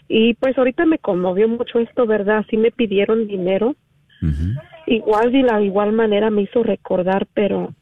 [0.08, 2.46] y pues ahorita me conmovió mucho esto, ¿verdad?
[2.50, 3.76] Sí me pidieron dinero.
[4.88, 7.76] Igual de la igual manera me hizo recordar, pero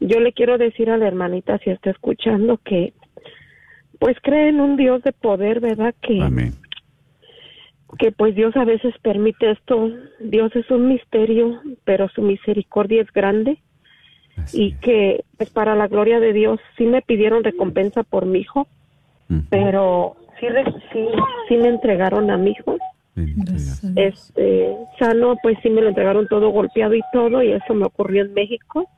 [0.00, 2.94] yo le quiero decir a la hermanita si está escuchando que
[4.00, 5.94] pues cree en un Dios de poder, ¿verdad?
[6.02, 6.52] Que Amén.
[7.98, 9.90] Que pues Dios a veces permite esto.
[10.20, 13.58] Dios es un misterio, pero su misericordia es grande
[14.36, 14.78] Así y es.
[14.80, 18.66] que pues para la gloria de Dios sí me pidieron recompensa por mi hijo,
[19.50, 20.46] pero sí
[20.92, 21.06] sí,
[21.48, 22.76] sí me entregaron a mi hijo.
[23.16, 23.92] Gracias.
[23.96, 28.24] Este, sano, pues sí me lo entregaron todo golpeado y todo y eso me ocurrió
[28.24, 28.88] en México.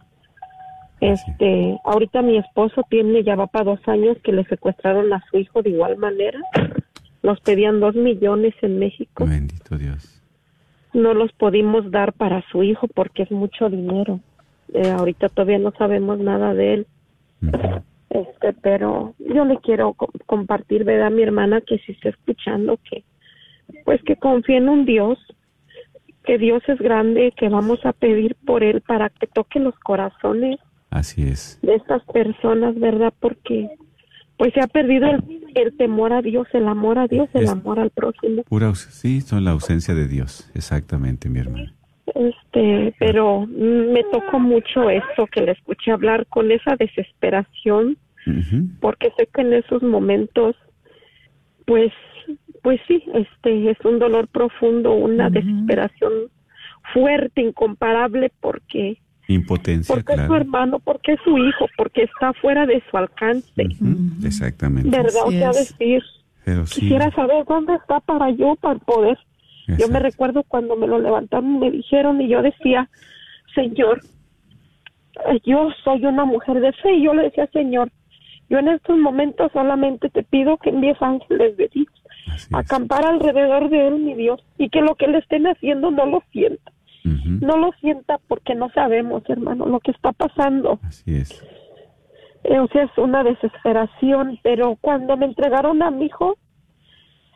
[1.01, 5.39] Este, ahorita mi esposo tiene ya va para dos años que le secuestraron a su
[5.39, 6.41] hijo de igual manera.
[7.23, 9.25] Nos pedían dos millones en México.
[9.27, 10.13] Bendito Dios.
[10.95, 14.21] no los pudimos dar para su hijo porque es mucho dinero.
[14.73, 16.87] Eh, ahorita todavía no sabemos nada de él.
[18.11, 21.09] Este, pero yo le quiero co- compartir, ¿verdad?
[21.09, 23.05] A mi hermana que si está escuchando que,
[23.85, 25.19] pues que confíe en un Dios,
[26.25, 30.59] que Dios es grande, que vamos a pedir por él para que toque los corazones
[30.91, 31.59] Así es.
[31.63, 33.13] de estas personas, ¿verdad?
[33.21, 33.69] Porque
[34.39, 35.23] pues se ha perdido el,
[35.63, 38.43] el temor a Dios, el amor a Dios, el Es- amor al prójimo.
[38.45, 40.51] Pura, sí, son la ausencia de Dios.
[40.55, 41.73] Exactamente, mi hermana.
[42.15, 47.99] Este, pero me tocó mucho eso que le escuché hablar con esa desesperación,
[48.81, 50.57] porque sé que en esos momentos,
[51.67, 51.93] pues,
[52.63, 56.13] pues sí, este, es un dolor profundo, una desesperación
[56.93, 62.67] fuerte, incomparable, porque, Impotencia, porque es su hermano, porque es su hijo, porque está fuera
[62.67, 63.49] de su alcance.
[64.25, 64.89] Exactamente.
[64.89, 65.23] ¿verdad?
[65.25, 66.03] O sea, decir,
[66.45, 66.81] Pero sí.
[66.81, 69.19] quisiera saber dónde está para yo, para poder
[69.79, 72.89] Yo me recuerdo cuando me lo levantaron, me dijeron y yo decía,
[73.55, 74.01] Señor,
[75.29, 77.91] eh, yo soy una mujer de fe y yo le decía, Señor,
[78.49, 81.89] yo en estos momentos solamente te pido que envíes ángeles de Dios
[82.53, 86.23] acampar alrededor de él, mi Dios, y que lo que le estén haciendo no lo
[86.33, 86.73] sienta.
[87.41, 90.79] No lo sienta porque no sabemos, hermano, lo que está pasando.
[90.83, 91.43] Así es.
[92.45, 96.37] Eh, o sea, es una desesperación, pero cuando me entregaron a mi hijo,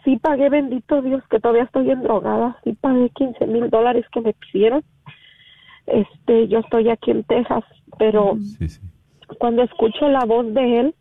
[0.04, 4.20] sí pagué, bendito Dios, que todavía estoy en drogada, sí pagué 15 mil dólares que
[4.20, 4.83] me pidieron.
[5.87, 7.64] Este, yo estoy aquí en Texas,
[7.98, 8.80] pero Sí, sí.
[9.38, 10.94] cuando escucho la voz de él,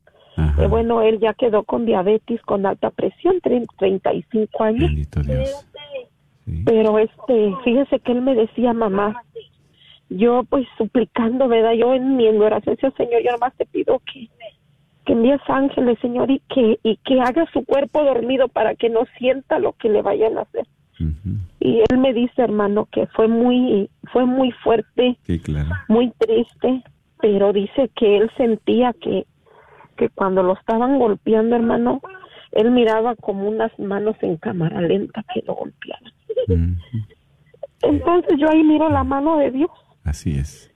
[0.58, 5.69] eh, bueno, él ya quedó con diabetes, con alta presión, tre- 35 años, Bendito Dios.
[6.50, 6.64] Sí.
[6.66, 9.22] pero este, fíjese que él me decía, mamá,
[10.10, 11.74] yo pues suplicando, ¿verdad?
[11.74, 14.28] Yo en mi oración Señor, yo nomás te pido que,
[15.06, 19.02] que envíes ángeles, Señor, y que, y que haga su cuerpo dormido para que no
[19.18, 20.66] sienta lo que le vayan a hacer.
[21.62, 25.70] Y él me dice, hermano, que fue muy, fue muy fuerte, Sí, claro.
[25.88, 26.84] muy triste,
[27.22, 29.26] pero dice que él sentía que,
[29.96, 32.02] que cuando lo estaban golpeando, hermano,
[32.52, 36.09] él miraba como unas manos en cámara lenta que lo golpeaban.
[37.82, 39.70] Entonces yo ahí miro la mano de Dios,
[40.04, 40.72] Así es.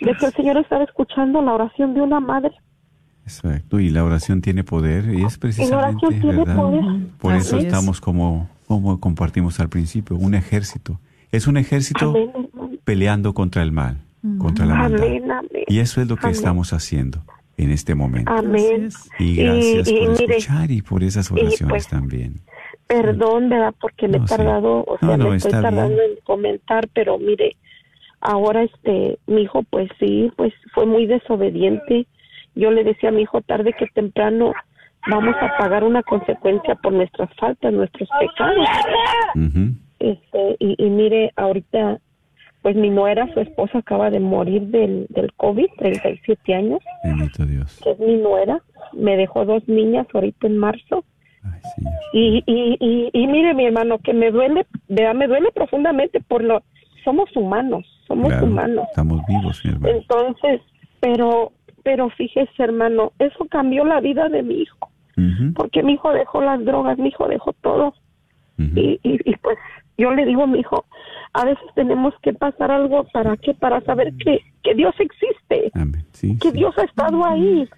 [0.00, 2.52] de que el Señor estaba escuchando la oración de una madre.
[3.24, 3.78] Exacto.
[3.80, 6.56] Y la oración tiene poder y es precisamente, oración tiene ¿verdad?
[6.56, 6.84] poder.
[7.18, 7.64] Por Así eso es.
[7.64, 10.98] estamos como, como compartimos al principio, un ejército.
[11.30, 12.30] Es un ejército Amén,
[12.84, 13.98] peleando contra el mal,
[14.38, 15.02] contra la maldad.
[15.06, 15.64] Amén, amén.
[15.66, 16.36] Y eso es lo que Amén.
[16.36, 17.22] estamos haciendo
[17.58, 18.32] en este momento.
[18.32, 18.88] Amén.
[19.18, 22.40] Y gracias Y- y por mire, escuchar y por esas oraciones pues, también.
[22.88, 23.74] Perdón, ¿verdad?
[23.80, 24.36] Porque me No, he sí.
[24.36, 26.00] tardado, o No, sea, no, me estoy tardando bien.
[26.12, 27.56] en comentar, pero mire,
[28.20, 32.06] ahora este, mi hijo, pues sí, pues fue muy desobediente.
[32.54, 34.52] Yo le decía a mi hijo, tarde que temprano
[35.08, 38.66] vamos a pagar una consecuencia por nuestras faltas, nuestros pecados.
[40.00, 41.98] Este, y, y mire, ahorita,
[42.62, 47.80] pues mi nuera, su esposa, acaba de morir del, del COVID, 37 años, Bendito Dios.
[47.82, 48.60] que es mi nuera.
[48.92, 51.04] Me dejó dos niñas ahorita en marzo.
[51.44, 51.92] Ay, Señor.
[52.12, 55.14] Y, y, y, y mire, mi hermano, que me duele, ¿verdad?
[55.14, 56.62] me duele profundamente por lo,
[57.04, 58.86] somos humanos, somos Claro, humanos.
[58.90, 59.94] Estamos vivos, mi hermano.
[59.96, 60.60] Entonces,
[61.00, 64.90] pero, pero fíjese, hermano, eso cambió la vida de mi hijo,
[65.54, 67.94] porque mi hijo dejó las drogas, mi hijo dejó todo.
[68.58, 69.56] Y, y, y pues
[69.96, 70.84] yo le digo a mi hijo,
[71.32, 76.04] a veces tenemos que pasar algo para que para saber que, que Dios existe, Amén.
[76.12, 76.56] Sí, que sí.
[76.56, 77.68] Dios ha estado ahí.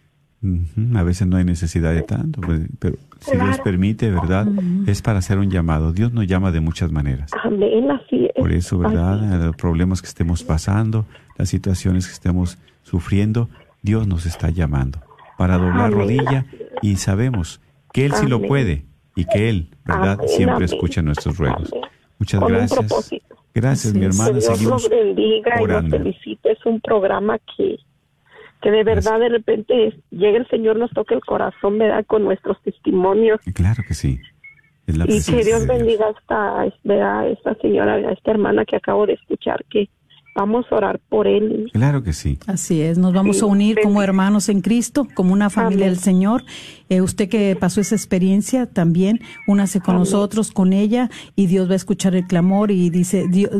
[0.96, 4.48] A veces no hay necesidad de tanto, pues, pero si Dios permite, ¿verdad?
[4.86, 5.92] Es para hacer un llamado.
[5.92, 7.30] Dios nos llama de muchas maneras.
[7.44, 8.32] Amén, así es.
[8.36, 9.20] Por eso, ¿verdad?
[9.44, 11.04] Los problemas que estemos pasando,
[11.36, 13.50] las situaciones que estemos sufriendo,
[13.82, 15.00] Dios nos está llamando
[15.36, 15.98] para doblar Amén.
[15.98, 16.46] rodilla
[16.80, 17.60] y sabemos
[17.92, 18.84] que Él sí lo puede
[19.16, 20.18] y que Él, ¿verdad?
[20.26, 21.70] Siempre escucha nuestros ruegos.
[22.18, 23.10] Muchas Con gracias.
[23.52, 24.38] Gracias, mi Así hermana.
[24.38, 25.98] Que Dios Seguimos los bendiga y orando.
[25.98, 26.52] los felicite.
[26.52, 27.76] Es un programa que,
[28.60, 32.04] que de verdad de repente llega el Señor, nos toca el corazón, ¿verdad?
[32.06, 33.40] Con nuestros testimonios.
[33.54, 34.20] Claro que sí.
[34.86, 39.06] Es la Y que Dios bendiga a esta, esta señora, a esta hermana que acabo
[39.06, 39.88] de escuchar, que
[40.40, 41.68] vamos a orar por él.
[41.72, 42.38] Claro que sí.
[42.46, 45.94] Así es, nos vamos Sí, a unir como hermanos en Cristo, como una familia Amén.
[45.96, 46.44] del Señor.
[46.88, 50.00] Eh, usted que pasó esa experiencia también, únase con Amén.
[50.00, 53.50] nosotros, con ella, y Dios va a escuchar el clamor y dice, Dios,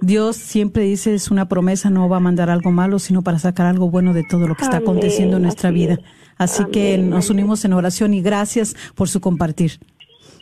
[0.00, 3.66] Dios siempre dice, es una promesa, no va a mandar algo malo, sino para sacar
[3.66, 5.94] algo bueno de todo lo que está Amén, aconteciendo en nuestra así vida.
[5.94, 6.00] es.
[6.38, 9.78] Así que nos unimos en oración y gracias por su compartir.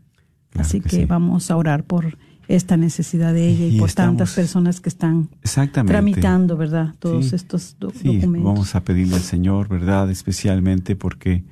[0.50, 1.04] Claro Así que que, sí.
[1.04, 2.16] vamos a orar por
[2.48, 5.28] esta necesidad de ella y, Y por estamos- tantas personas que están
[5.86, 6.94] tramitando, ¿verdad?
[6.98, 7.36] Todos Sí.
[7.36, 8.44] estos do- Sí, documentos.
[8.44, 10.10] vamos a pedirle al Señor, ¿verdad?
[10.10, 11.44] Especialmente porque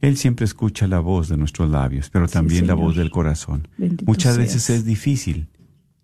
[0.00, 3.66] Él siempre escucha la voz de nuestros labios, pero Sí, también la voz del corazón.
[3.76, 5.48] Bendito Muchas veces es difícil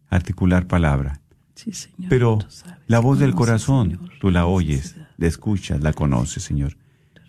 [0.09, 1.21] articular palabra,
[1.55, 2.39] Sí, Señor, pero
[2.89, 6.77] la voz del corazón, Señor, tú la oyes, la escuchas, la conoces, Señor.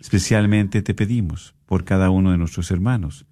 [0.00, 3.26] Especialmente te pedimos por cada uno de nuestros hermanos,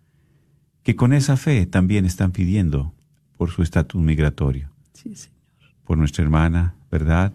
[0.85, 2.94] que con esa fe también están pidiendo
[3.37, 5.39] por su estatus migratorio Sí, Señor.
[5.85, 7.33] por nuestra hermana, ¿verdad?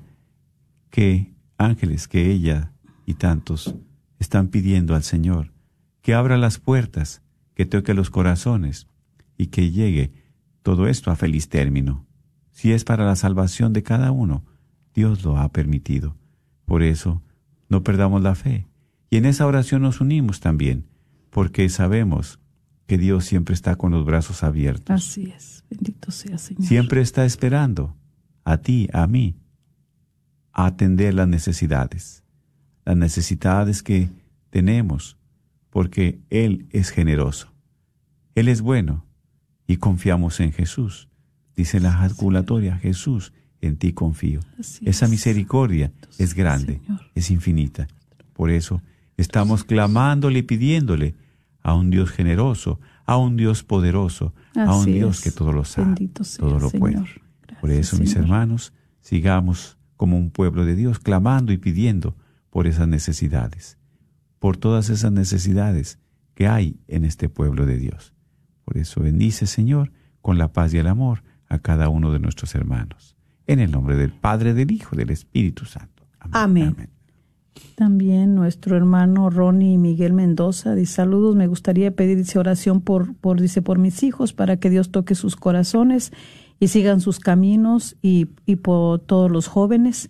[0.89, 2.72] Que ángeles, que ella
[3.06, 3.76] y tantos
[4.20, 5.52] están pidiendo al Señor
[6.02, 7.22] que abra las puertas,
[7.54, 8.88] que toque los corazones
[9.38, 10.12] y que llegue
[10.64, 12.06] todo esto a feliz término.
[12.52, 14.43] Si es para la salvación de cada uno,
[14.93, 16.16] Dios lo ha permitido.
[16.66, 17.22] Por eso,
[17.68, 18.68] no perdamos la fe.
[19.10, 20.86] Y en esa oración nos unimos también,
[21.30, 22.39] porque sabemos
[22.90, 25.64] que Dios siempre está con los brazos abiertos Así es.
[25.70, 26.66] Bendito sea, Señor.
[26.66, 27.96] siempre está esperando
[28.44, 29.36] a ti, a mí,
[30.52, 32.24] a atender las necesidades,
[32.86, 34.10] las necesidades que
[34.50, 35.18] tenemos,
[35.70, 37.54] porque Él es generoso,
[38.34, 39.06] Él es bueno
[39.68, 41.10] y confiamos en Jesús.
[41.56, 44.40] Dice la jaculatoria, Jesús, en ti confío.
[44.60, 45.12] Así Esa es.
[45.12, 47.02] misericordia es grande, Señor.
[47.14, 47.88] es infinita.
[48.34, 48.82] Por eso
[49.16, 51.14] estamos clamándole y pidiéndole
[51.62, 55.24] a un Dios generoso, a un Dios poderoso, a un Dios es.
[55.24, 56.80] que todo lo sabe, Bendito sea, todo lo Señor.
[56.80, 57.05] puede.
[57.60, 62.16] Por eso, mis hermanos, sigamos como un pueblo de Dios, clamando y pidiendo
[62.49, 63.78] por esas necesidades,
[64.39, 65.99] por todas esas necesidades
[66.36, 68.14] que hay en este pueblo de Dios.
[68.64, 69.91] Por eso bendice, Señor,
[70.22, 73.18] con la paz y el amor a cada uno de nuestros hermanos.
[73.47, 76.07] En el nombre del Padre, del Hijo, del Espíritu Santo.
[76.20, 76.89] Amén.
[77.76, 83.41] También nuestro hermano Ronnie Miguel Mendoza dice saludos, me gustaría pedir dice, oración por, por,
[83.41, 86.12] dice, por mis hijos para que Dios toque sus corazones
[86.60, 90.10] y sigan sus caminos y, y por todos los jóvenes.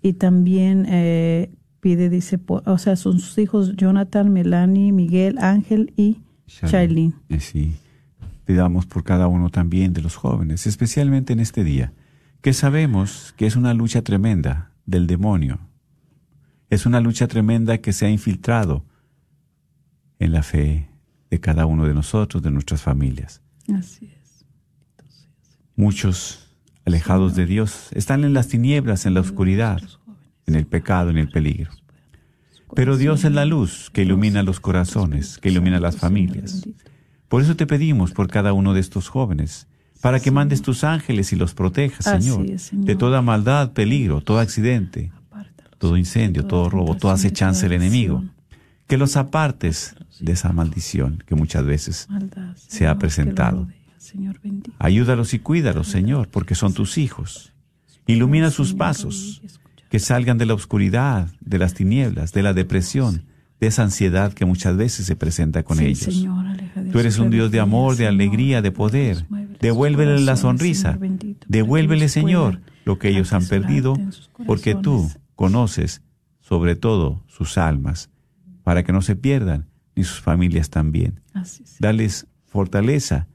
[0.00, 1.50] Y también eh,
[1.80, 7.14] pide, dice, por- o sea, son sus hijos Jonathan, Melanie, Miguel, Ángel y Shailene.
[7.28, 7.72] Eh, Sí.
[8.44, 11.92] Pidamos por cada uno también de los jóvenes, especialmente en este día,
[12.40, 15.60] que sabemos que es una lucha tremenda del demonio.
[16.72, 18.82] Es una lucha tremenda que se ha infiltrado
[20.18, 20.88] en la fe
[21.28, 23.42] de cada uno de nosotros, de nuestras familias.
[23.74, 24.46] Así es.
[25.76, 26.48] Muchos
[26.86, 29.82] alejados de Dios están en las tinieblas, en la oscuridad,
[30.46, 31.70] en el pecado, en el peligro.
[32.74, 36.66] Pero Dios es la luz que ilumina los corazones, que ilumina las familias.
[37.28, 39.66] Por eso te pedimos por cada uno de estos jóvenes,
[40.00, 42.46] para que mandes tus ángeles y los protejas, Señor.
[42.46, 45.12] de toda maldad, peligro, todo accidente,
[45.82, 48.22] todo incendio, todo robo, toda acechanza del enemigo.
[48.86, 52.06] Que los apartes de esa maldición que muchas veces
[52.54, 53.66] se ha presentado.
[54.78, 57.52] Ayúdalos y cuídalos, Señor, porque son tus hijos.
[58.06, 59.42] Ilumina sus pasos,
[59.90, 63.24] que salgan de la oscuridad, de las tinieblas, de la depresión,
[63.58, 66.14] de esa ansiedad que muchas veces se presenta con Sí, ellos.
[66.14, 66.46] Señor,
[66.92, 69.26] Tú eres un Dios de amor, de alegría, de poder.
[69.60, 70.96] Devuélvele la sonrisa.
[71.48, 73.96] Devuélvele, Señor, lo que ellos han perdido,
[74.46, 75.10] porque tú.
[75.34, 76.02] Conoces
[76.40, 78.10] sobre todo sus almas,
[78.62, 79.66] para que no se pierdan,
[79.96, 81.20] ni sus familias también.
[81.34, 81.64] Así.
[81.80, 83.26] Dales fortaleza,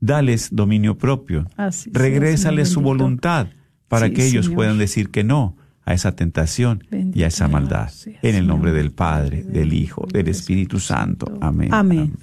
[0.00, 3.48] dales dominio propio, Así regrésales su voluntad
[3.88, 4.56] para Sí, que ellos Señor.
[4.56, 7.88] puedan decir que no a esa tentación y a esa maldad.
[7.90, 11.38] sea, En el nombre del Padre, del Hijo, del Espíritu Santo.
[11.40, 11.72] Amén.
[11.72, 12.14] Amén.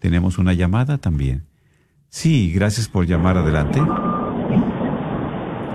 [0.00, 1.44] Tenemos una llamada también.
[2.08, 3.80] Sí, gracias por llamar adelante.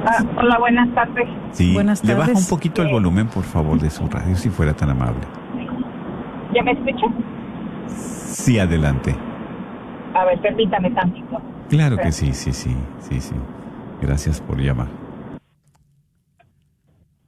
[0.06, 1.28] Ah, hola, buenas tardes.
[1.52, 4.74] Sí, Buenas le baja un poquito el volumen, por favor, de su radio, si fuera
[4.74, 5.22] tan amable.
[6.54, 7.06] ¿Ya me escucha?
[7.88, 9.16] Sí, adelante.
[10.14, 11.41] A ver, permítame tantito.
[11.70, 13.36] Claro que sí, sí, sí, sí, sí.
[14.02, 14.88] Gracias por llamar.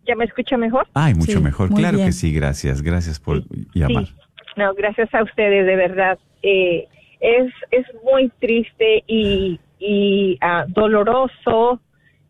[0.05, 0.87] ¿Ya me escucha mejor?
[0.93, 1.69] Ay, mucho Sí, mejor.
[1.73, 2.07] Claro bien.
[2.09, 2.81] que sí, gracias.
[2.81, 3.43] Gracias por
[3.73, 4.05] llamar.
[4.07, 4.13] Sí.
[4.57, 6.19] No, gracias a ustedes, de verdad.
[6.41, 6.87] Eh,
[7.21, 11.79] es, es muy triste y, y ah, doloroso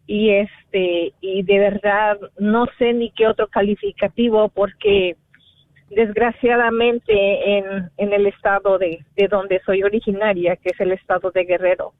[0.06, 5.16] y este y de verdad no sé ni qué otro calificativo porque
[5.90, 11.46] desgraciadamente en, en el estado de, de donde soy originaria, que es el estado de
[11.46, 11.94] Guerrero,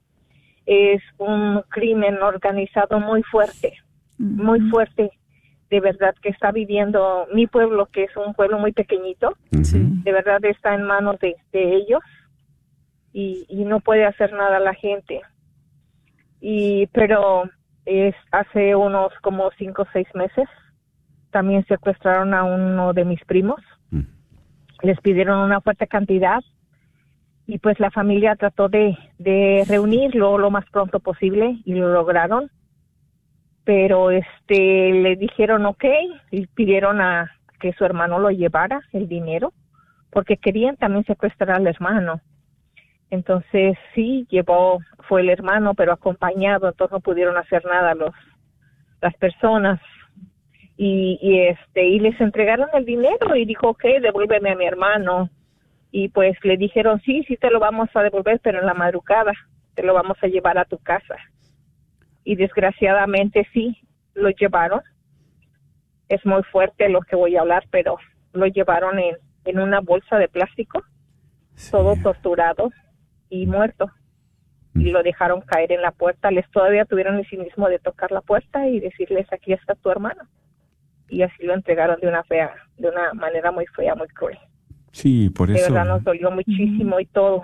[0.66, 3.74] es un crimen organizado muy fuerte,
[4.18, 5.12] muy fuerte,
[5.70, 9.80] de verdad que está viviendo mi pueblo, que es un pueblo muy pequeñito, Sí.
[10.04, 12.02] de verdad está en manos de, de ellos
[13.12, 15.22] y, y no puede hacer nada la gente.
[16.42, 17.44] Y pero
[17.86, 20.48] es hace unos como cinco o seis meses
[21.34, 23.60] también secuestraron a uno de mis primos.
[23.90, 24.04] Mm.
[24.84, 26.42] Les pidieron una fuerte cantidad
[27.46, 32.50] y pues la familia trató de, de reunirlo lo más pronto posible y lo lograron.
[33.66, 35.86] Pero este le dijeron ok
[36.32, 39.54] y pidieron a que su hermano lo llevara el dinero
[40.12, 42.22] porque querían también secuestrar al hermano.
[43.14, 48.12] Entonces sí llevó fue el hermano pero acompañado entonces no pudieron hacer nada los
[49.02, 49.80] las personas.
[50.78, 55.30] Y, y este y les entregaron el dinero y dijo ok devuélveme a mi hermano
[55.92, 59.34] y pues le dijeron sí sí te lo vamos a devolver pero en la madrugada
[59.76, 61.16] te lo vamos a llevar a tu casa
[62.24, 63.78] y desgraciadamente sí
[64.16, 64.82] lo llevaron.
[66.10, 67.98] Es muy fuerte lo que voy a hablar pero
[68.32, 70.82] lo llevaron en, en una bolsa de plástico
[71.56, 71.70] Sí.
[71.70, 72.72] todo torturado
[73.42, 73.90] y muerto
[74.76, 78.22] y lo dejaron caer en la puerta les todavía tuvieron el cinismo de tocar la
[78.22, 80.24] puerta y decirles aquí está tu hermano
[81.10, 84.38] y así lo entregaron de una fea de una manera muy fea muy cruel
[84.92, 85.74] Sí, por de eso.
[85.74, 87.44] verdad nos dolió muchísimo y todo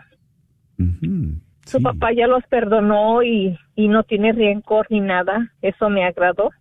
[0.78, 1.84] su sí.
[1.84, 5.52] papá ya los perdonó y, y no tiene rencor ni nada.
[5.62, 6.52] Eso me agradó.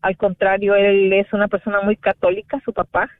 [0.00, 3.10] Al contrario, él es una persona muy católica, su papá,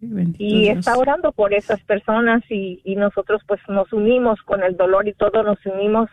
[0.00, 0.08] Sí,
[0.38, 0.78] y Dios.
[0.78, 5.14] está orando por esas personas y, y nosotros pues nos unimos con el dolor y
[5.14, 6.10] todo, nos unimos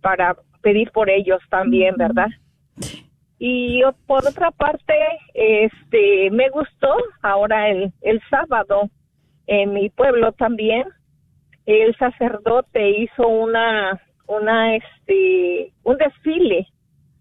[0.00, 2.28] para pedir por ellos también, ¿verdad?
[3.38, 4.94] Y por otra parte,
[5.34, 8.90] este, me gustó ahora el, el sábado
[9.46, 10.84] en mi pueblo también,
[11.66, 16.66] el sacerdote hizo una, una, este, un desfile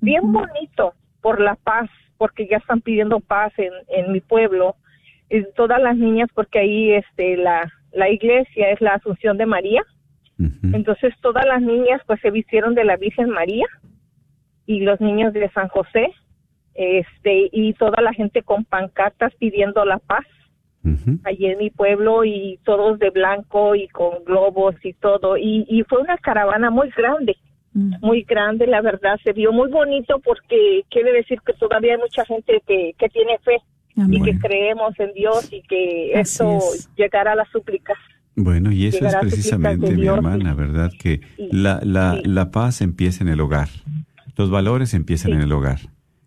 [0.02, 4.76] bien bonito por la paz, porque ya están pidiendo paz en, en mi pueblo.
[5.30, 9.84] Y todas las niñas, porque ahí, este, la, la iglesia es la Asunción de María.
[10.74, 13.66] Entonces todas las niñas pues se vistieron de la Virgen María
[14.66, 16.12] y los niños de San José,
[16.74, 20.26] este, y toda la gente con pancartas pidiendo la paz
[21.24, 25.38] allí en mi pueblo y todos de blanco y con globos y todo.
[25.38, 27.38] Y, y fue una caravana muy grande,
[27.76, 27.96] Mm.
[28.02, 29.20] muy grande, la verdad.
[29.22, 33.38] Se vio muy bonito porque quiere decir que todavía hay mucha gente que, que tiene
[33.40, 33.58] fe
[33.96, 34.24] y Amén.
[34.24, 36.90] que creemos en Dios y que Así esto es.
[36.98, 37.98] llegará a las súplicas.
[38.36, 40.54] Bueno, y eso es Llegará precisamente, mi Dios, hermana.
[40.54, 40.92] ¿verdad?
[41.00, 42.22] Que Sí, la, la, sí.
[42.30, 43.70] la paz empieza en el hogar.
[44.36, 45.38] Los valores empiezan Sí.
[45.38, 45.80] en el hogar.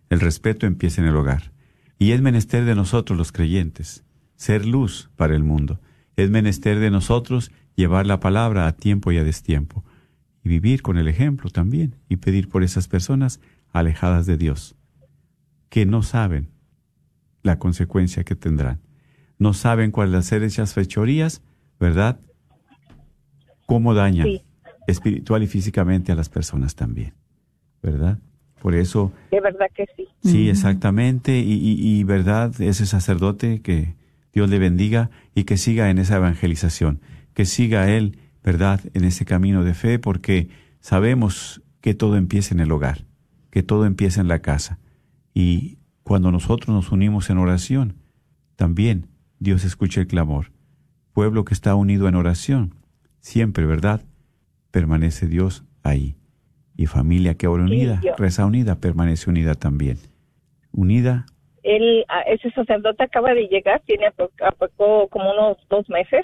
[0.09, 1.51] El respeto empieza en el hogar.
[1.99, 4.03] Y es menester de nosotros los creyentes
[4.35, 5.79] ser luz para el mundo.
[6.15, 9.83] Es menester de nosotros llevar la palabra a tiempo y a destiempo.
[10.43, 11.95] Y vivir con el ejemplo también.
[12.07, 13.39] Y pedir por esas personas
[13.71, 14.75] alejadas de Dios.
[15.69, 16.49] Que no saben
[17.43, 18.79] la consecuencia que tendrán.
[19.37, 21.41] No saben cuáles hacer esas fechorías,
[21.79, 22.19] ¿verdad?
[23.65, 24.41] Cómo dañan Sí.
[24.87, 27.13] espiritual y físicamente a las personas también,
[27.81, 28.17] ¿verdad?
[28.61, 30.07] Por eso, De verdad que sí.
[30.21, 33.95] sí, exactamente, y, y, y, verdad, ese sacerdote que
[34.33, 36.99] Dios le bendiga y que siga en esa evangelización,
[37.33, 40.49] que siga él, ¿verdad?, en ese camino de fe, porque
[40.81, 43.05] sabemos que todo empieza en el hogar,
[43.51, 44.79] que todo empieza en la casa.
[45.33, 45.77] Y
[46.09, 47.93] Cuando nosotros nos unimos en oración,
[48.55, 49.05] también
[49.37, 50.47] Dios escucha el clamor.
[51.13, 52.73] Pueblo que está unido en oración,
[53.19, 54.01] siempre, ¿verdad?
[54.71, 56.15] Permanece Dios ahí.
[56.75, 59.97] Y familia que ora unida, reza unida, permanece unida también.
[60.71, 61.27] Unida,
[61.61, 66.23] Él, ese sacerdote acaba de llegar, tiene a po- a poco como unos dos meses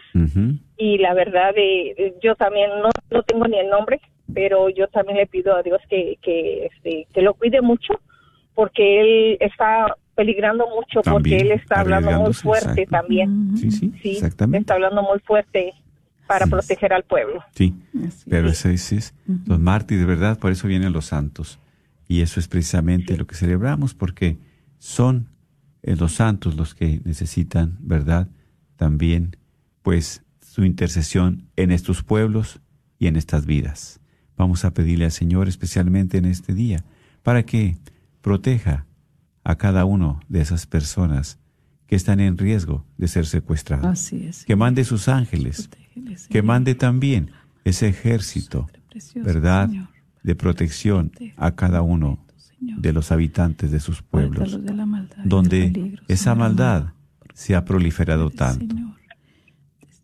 [0.78, 4.02] y la verdad eh, yo también no, no tengo ni el nombre,
[4.34, 7.94] pero yo también le pido a Dios que, que, este, que lo cuide mucho
[8.56, 12.92] porque él está peligrando mucho porque él está hablando muy fuerte exacto.
[12.92, 13.58] también.
[13.58, 14.60] sí, sí, Sí, exactamente.
[14.60, 15.74] está hablando muy fuerte
[16.26, 17.44] para proteger al pueblo.
[17.54, 17.76] Sí,
[18.28, 19.14] pero eso es, es
[19.46, 20.40] los mártires, ¿verdad?
[20.40, 21.60] Por eso vienen los santos.
[22.08, 24.38] Y eso es precisamente lo que celebramos, porque
[24.80, 25.30] son
[25.84, 28.28] eh, los santos los que necesitan, ¿verdad?
[28.76, 29.38] También,
[29.82, 32.60] pues, su intercesión en estos pueblos
[32.98, 34.00] y en estas vidas.
[34.38, 36.84] Vamos a pedirle al Señor, especialmente en este día,
[37.24, 37.78] para que
[38.26, 38.88] proteja
[39.44, 41.38] a cada uno de esas personas
[41.86, 43.86] que están en riesgo de ser secuestrados.
[43.86, 44.46] Así es.
[44.46, 45.70] Que mande sus ángeles,
[46.32, 47.30] que mande también
[47.64, 48.68] ese ejército,
[49.24, 49.70] ¿verdad?,
[50.24, 52.26] de protección a cada uno
[52.60, 56.94] de los habitantes de sus pueblos, de maldad donde peligro, esa Señor maldad
[57.36, 58.76] se ha proliferado tanto.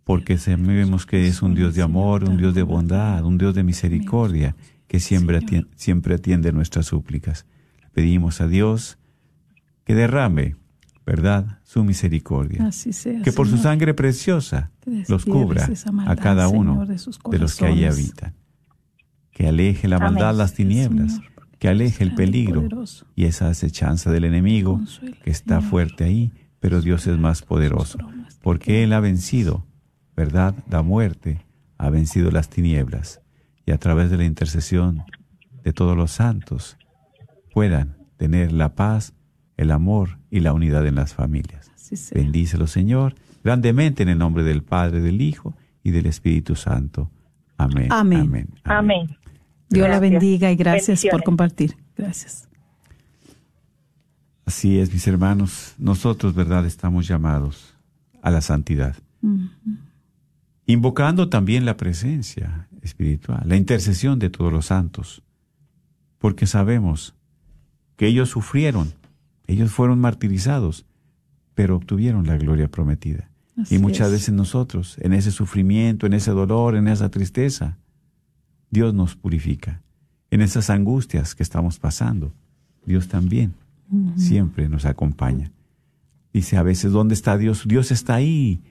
[0.04, 3.64] Porque sabemos que es un Dios de amor, un Dios de bondad, un Dios de
[3.64, 4.56] misericordia,
[4.88, 7.48] que siempre atien- siempre atiende nuestras súplicas.
[7.94, 8.98] Pedimos a Dios
[9.84, 10.56] que derrame,
[11.06, 12.68] ¿verdad?, su misericordia.
[12.68, 14.72] Así sea, que por su sangre preciosa
[15.08, 15.68] los cubra
[16.06, 18.36] a cada uno Señor, de los que allí habitan.
[19.32, 20.14] Que aleje la Amén.
[20.14, 21.20] maldad, las tinieblas,
[21.60, 22.68] que aleje el peligro
[23.16, 24.82] y esa acechanza del enemigo
[25.24, 27.98] que está fuerte ahí, pero Dios es más poderoso,
[28.42, 29.66] porque Él ha vencido,
[30.16, 31.46] ¿verdad?, la muerte,
[31.78, 33.22] ha vencido las tinieblas,
[33.66, 35.04] y a través de la intercesión
[35.64, 36.78] de todos los santos
[37.54, 39.14] puedan tener la paz,
[39.58, 41.72] el amor y la unidad en las familias.
[42.14, 47.12] Bendícelo, Señor, grandemente en el nombre del Padre, del Hijo y del Espíritu Santo.
[47.58, 47.88] Amén.
[47.92, 48.50] Amén.
[48.64, 49.18] Amén.
[49.70, 51.78] Dios la bendiga y gracias por compartir.
[51.96, 52.48] Gracias.
[54.46, 57.76] Así es, mis hermanos, nosotros, ¿verdad?, estamos llamados
[58.22, 58.96] a la santidad,
[60.66, 65.24] invocando también la presencia espiritual, la intercesión de todos los santos,
[66.18, 67.16] porque sabemos
[68.02, 68.94] que ellos sufrieron,
[69.46, 70.88] ellos fueron martirizados,
[71.54, 73.30] pero obtuvieron la gloria prometida.
[73.56, 74.14] Así y muchas es.
[74.14, 77.78] veces nosotros, en ese sufrimiento, en ese dolor, en esa tristeza,
[78.72, 79.84] Dios nos purifica.
[80.32, 82.34] En esas angustias que estamos pasando,
[82.88, 83.54] Dios también
[84.16, 85.52] siempre nos acompaña.
[86.34, 87.68] Dice a veces, ¿dónde está Dios?
[87.68, 88.64] Dios está ahí,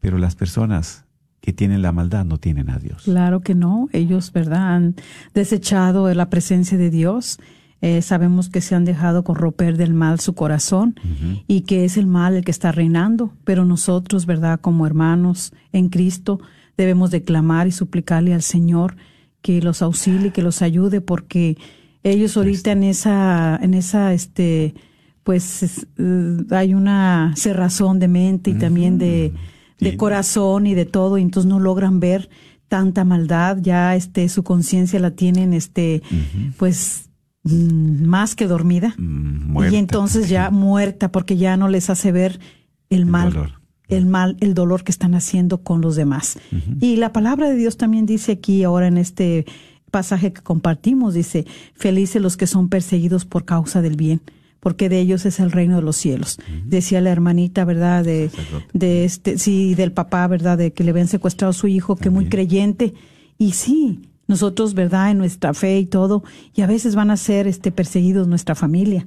[0.00, 1.04] pero las personas
[1.40, 3.04] que tienen la maldad no tienen a Dios.
[3.04, 3.88] Claro que no.
[3.92, 4.74] Ellos, ¿verdad?
[4.74, 4.96] Han
[5.32, 7.38] desechado la presencia de Dios.
[7.86, 10.94] Eh, sabemos que se han dejado corromper del mal su corazón
[11.46, 13.32] y que es el mal el que está reinando.
[13.44, 14.58] Pero nosotros, ¿verdad?
[14.60, 16.40] Como hermanos en Cristo,
[16.78, 18.96] debemos de clamar y suplicarle al Señor
[19.42, 21.58] que los auxilie, que los ayude, porque
[22.02, 24.74] ellos ahorita en esa, en esa, este,
[25.22, 29.32] pues es- eh, hay una cerrazón de mente y también de,
[29.80, 32.30] de corazón y de todo, y entonces no logran ver
[32.68, 36.02] tanta maldad, ya este su conciencia la tienen este
[36.58, 37.03] pues
[37.44, 39.74] más que dormida muerta.
[39.74, 42.40] y entonces ya muerta porque ya no les hace ver
[42.88, 43.60] el mal dolor.
[43.88, 46.38] el mal el dolor que están haciendo con los demás
[46.80, 49.44] y la palabra de Dios también dice aquí ahora en este
[49.90, 54.22] pasaje que compartimos dice felices los que son perseguidos por causa del bien
[54.60, 56.38] porque de ellos es el reino de los cielos.
[56.64, 58.02] Decía la hermanita, ¿verdad?
[58.02, 58.30] De,
[58.72, 60.56] de este, sí, del papá, ¿verdad?
[60.56, 62.94] De que le habían secuestrado a su hijo, que muy creyente.
[63.36, 65.10] Y sí, nosotros, ¿verdad?
[65.10, 66.22] En nuestra fe y todo,
[66.54, 69.06] y a veces van a ser este, perseguidos nuestra familia.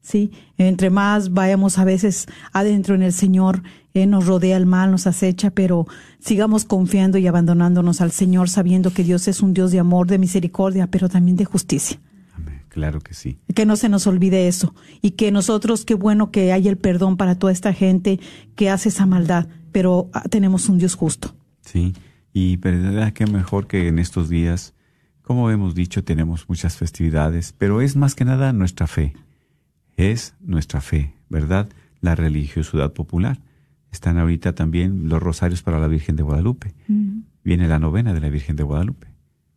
[0.00, 3.62] Sí, entre más vayamos a veces adentro en el Señor,
[3.94, 5.86] eh, nos rodea el mal, nos acecha, pero
[6.18, 10.18] sigamos confiando y abandonándonos al Señor, sabiendo que Dios es un Dios de amor, de
[10.18, 12.00] misericordia, pero también de justicia.
[12.68, 13.38] Claro que sí.
[13.54, 14.74] Que no se nos olvide eso.
[15.02, 18.18] Y que nosotros, qué bueno que hay el perdón para toda esta gente
[18.56, 21.34] que hace esa maldad, pero ah, tenemos un Dios justo.
[21.60, 21.92] Sí,
[22.32, 24.74] y verdad que mejor que en estos días,
[25.22, 29.14] como hemos dicho, tenemos muchas festividades, pero es más que nada nuestra fe.
[29.96, 31.68] Es nuestra fe, ¿verdad?
[32.00, 33.38] La religiosidad popular.
[33.92, 36.74] Están ahorita también los rosarios para la Virgen de Guadalupe.
[37.44, 39.08] Viene la novena de la Virgen de Guadalupe.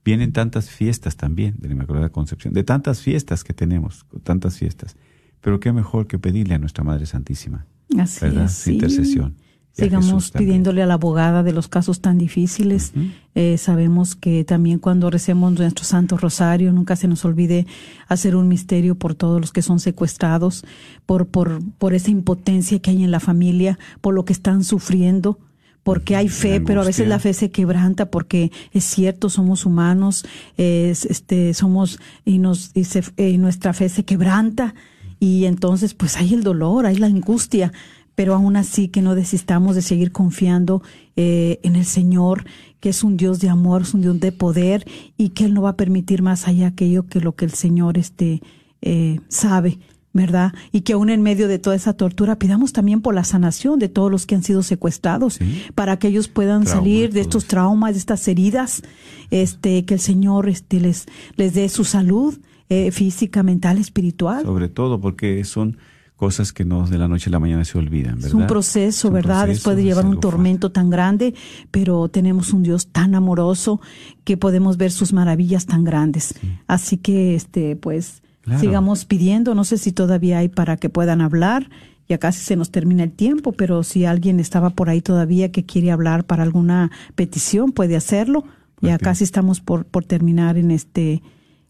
[0.03, 4.95] Vienen tantas fiestas también de la Inmaculada Concepción, de tantas fiestas que tenemos, tantas fiestas.
[5.41, 7.65] Pero qué mejor que pedirle a nuestra Madre Santísima,
[7.97, 8.45] Así ¿verdad?
[8.45, 8.73] es, Su sí.
[8.73, 9.35] intercesión.
[9.77, 12.93] Y Sigamos pidiéndole a la abogada de los casos tan difíciles.
[13.35, 17.67] Eh, sabemos que también cuando recemos nuestro Santo Rosario, nunca se nos olvide
[18.07, 20.63] hacer un misterio por todos los que son secuestrados,
[21.05, 25.39] por, por, por esa impotencia que hay en la familia, por lo que están sufriendo.
[25.83, 30.25] Porque hay fe, pero a veces la fe se quebranta porque es cierto, somos humanos,
[30.57, 34.73] es, este, somos y nos y se- eh, nuestra fe se quebranta
[35.19, 37.71] y entonces pues hay el dolor, hay la angustia,
[38.15, 40.81] pero aún así que no desistamos de seguir confiando
[41.15, 42.45] eh, en el Señor,
[42.79, 44.85] que es un Dios de amor, es un Dios de poder
[45.17, 47.97] y que Él no va a permitir más allá aquello que lo que el Señor
[47.97, 48.41] este,
[48.81, 49.79] eh, sabe.
[50.13, 50.53] ¿Verdad?
[50.71, 53.89] Y que aún en medio de toda esa tortura pidamos también por la sanación de
[53.89, 55.39] todos los que han sido secuestrados,
[55.73, 58.81] para que ellos puedan Trauma, salir de estos traumas, de estas heridas,
[59.29, 62.39] este, que el Señor este, les, les dé su salud
[62.69, 64.45] eh, física, mental, espiritual.
[64.45, 65.77] Sobre todo porque son
[66.15, 68.27] cosas que no de la noche a la mañana se olvidan, ¿verdad?
[68.29, 69.43] Es un proceso, Es un ¿verdad?
[69.43, 70.21] proceso, Después de llevar un fuerte.
[70.27, 71.33] tormento tan grande,
[71.71, 73.81] pero tenemos un Dios tan amoroso
[74.23, 76.33] que podemos ver sus maravillas tan grandes.
[76.67, 78.59] Así que, este, pues, Claro.
[78.61, 79.55] sigamos pidiendo.
[79.55, 81.69] No sé si todavía hay para que puedan hablar.
[82.07, 85.65] Ya casi se nos termina el tiempo, pero si alguien estaba por ahí todavía que
[85.65, 88.43] quiere hablar para alguna petición, puede hacerlo.
[88.81, 91.23] Ya casi estamos por, por terminar en este,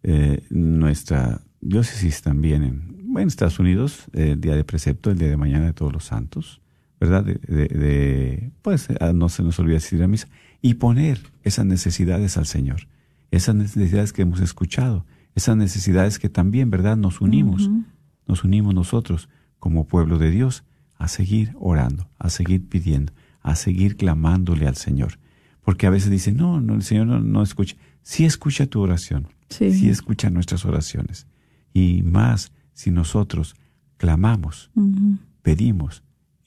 [0.03, 5.37] eh, nuestra diócesis también, en, Estados Unidos, eh, el día de precepto, el día de
[5.37, 6.61] mañana de todos los santos,
[7.01, 7.25] ¿verdad?
[7.25, 10.29] De, de- de, pues no se nos olvide asistir a misa
[10.61, 12.89] y poner esas necesidades al Señor,
[13.31, 16.97] esas necesidades que hemos escuchado, esas necesidades que también, ¿verdad?
[16.97, 17.71] Nos unimos,
[18.27, 19.29] nos unimos nosotros
[19.59, 20.65] como pueblo de Dios
[20.97, 25.19] a seguir orando, a seguir pidiendo, a seguir clamándole al Señor.
[25.63, 27.77] Porque a veces dicen, no, no, el Señor no, no escucha.
[28.03, 29.89] Sí escucha tu oración, Sí.
[29.89, 31.27] escucha nuestras oraciones.
[31.73, 33.55] Y más si nosotros
[33.97, 34.71] clamamos,
[35.43, 36.03] pedimos,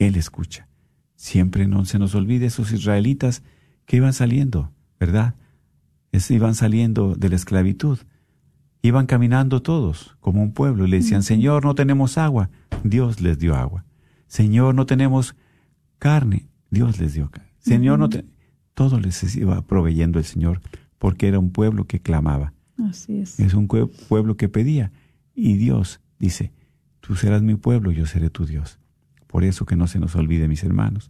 [0.08, 0.68] Él escucha.
[1.16, 3.44] Siempre no se nos olvide esos israelitas
[3.86, 5.36] que iban saliendo, ¿verdad?
[6.12, 8.00] Es- iban saliendo de la esclavitud.
[8.82, 12.50] Iban caminando todos como un pueblo y le decían, Señor, no tenemos agua.
[12.84, 13.86] Dios les dio agua.
[14.28, 15.36] Señor, no tenemos
[16.00, 16.48] carne.
[16.72, 17.52] Dios les dio carne.
[17.60, 18.26] Señor, no te...
[18.74, 20.62] Todo les iba proveyendo el Señor
[20.98, 22.54] porque era un pueblo que clamaba.
[22.90, 23.40] Así es.
[23.40, 24.92] Es un pueblo que pedía.
[25.36, 26.52] Y Dios dice,
[27.02, 28.80] tú serás mi pueblo, yo seré tu Dios.
[29.32, 31.10] Por eso que no se nos olvide, mis hermanos,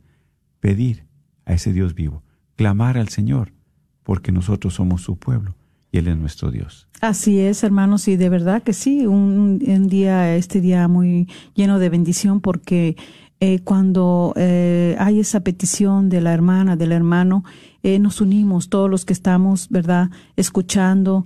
[0.59, 1.05] pedir
[1.45, 2.21] a ese Dios vivo,
[2.55, 3.51] clamar al Señor,
[4.03, 5.55] porque nosotros somos su pueblo
[5.91, 6.87] y Él es nuestro Dios.
[7.01, 9.57] Así es, hermanos, y de verdad que sí, un,
[9.87, 12.95] día, este día muy lleno de bendición, porque
[13.39, 17.43] eh, cuando eh, hay esa petición de la hermana, del hermano,
[17.81, 21.25] eh, nos unimos, todos los que estamos, ¿verdad?, escuchando,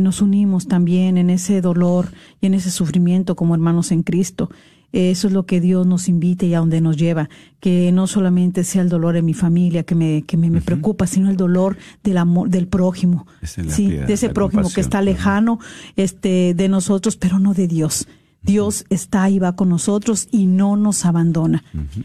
[0.00, 2.08] nos unimos también en ese dolor
[2.40, 4.50] y en ese sufrimiento como hermanos en Cristo.
[4.92, 7.28] Eso es lo que Dios nos invita y a donde nos lleva,
[7.60, 11.06] que no solamente sea el dolor en mi familia que me, que me, me preocupa,
[11.06, 15.02] sino el dolor del amor, del prójimo, es sí, piedad, de ese prójimo que está
[15.02, 15.58] lejano
[15.96, 18.06] este, de nosotros, pero no de Dios.
[18.42, 21.64] Dios está y va con nosotros y no nos abandona.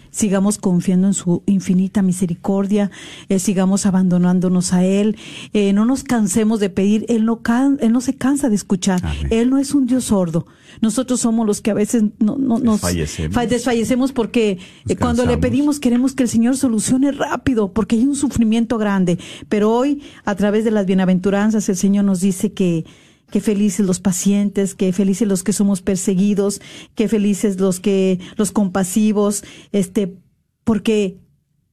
[0.10, 2.90] Sigamos confiando en su infinita misericordia,
[3.30, 5.18] eh, sigamos abandonándonos a Él,
[5.54, 9.02] eh, no nos cansemos de pedir, Él no, can- él no se cansa de escuchar,
[9.30, 10.48] Él no es un Dios sordo.
[10.82, 13.36] Nosotros somos los que a veces no, no- nos Desfallecemos.
[13.36, 14.58] fa- desfallecemos porque
[14.88, 19.20] eh, cuando le pedimos queremos que el Señor solucione rápido, porque hay un sufrimiento grande.
[19.48, 22.86] Pero hoy, a través de las bienaventuranzas, el Señor nos dice que,
[23.32, 26.62] que felices los pacientes, que felices los que somos perseguidos,
[26.96, 30.14] que felices los que, los compasivos, este,
[30.64, 31.18] porque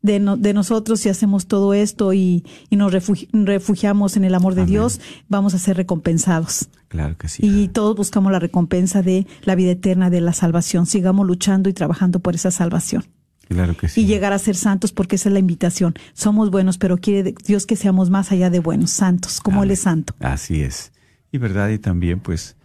[0.00, 4.34] de, no- de nosotros si hacemos todo esto y, y nos refugi- refugiamos en el
[4.34, 6.68] amor de Dios, vamos a ser recompensados.
[6.86, 7.42] Claro que sí.
[7.44, 10.86] Y todos buscamos la recompensa de la vida eterna, de la salvación.
[10.86, 13.04] Sigamos luchando y trabajando por esa salvación.
[13.48, 14.02] Claro que sí.
[14.02, 15.94] Y llegar a ser santos porque esa es la invitación.
[16.14, 19.80] Somos buenos, pero quiere Dios que seamos más allá de buenos, santos, como Él es
[19.80, 20.14] santo.
[20.20, 20.92] Así es.
[21.30, 22.56] Y verdad, y también pues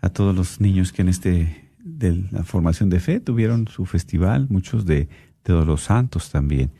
[0.00, 4.46] a todos los niños que en este de la formación de fe tuvieron su festival,
[4.50, 5.08] muchos de, de
[5.42, 6.70] todos los santos también.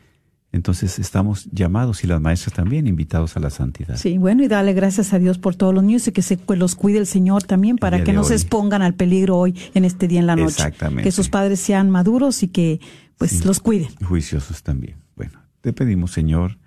[0.51, 3.97] Entonces estamos llamados y las maestras también invitados a la santidad.
[3.97, 6.75] Sí, bueno, y dale gracias a Dios por todos los niños y que se los
[6.75, 10.19] cuide el Señor también para que no se expongan al peligro hoy en este día
[10.19, 10.55] en la noche.
[10.55, 11.03] Exactamente.
[11.03, 12.79] Que sus padres sean maduros y que
[13.17, 13.89] pues los cuiden.
[14.03, 14.97] Juiciosos también.
[15.15, 16.57] Bueno, te pedimos, Señor,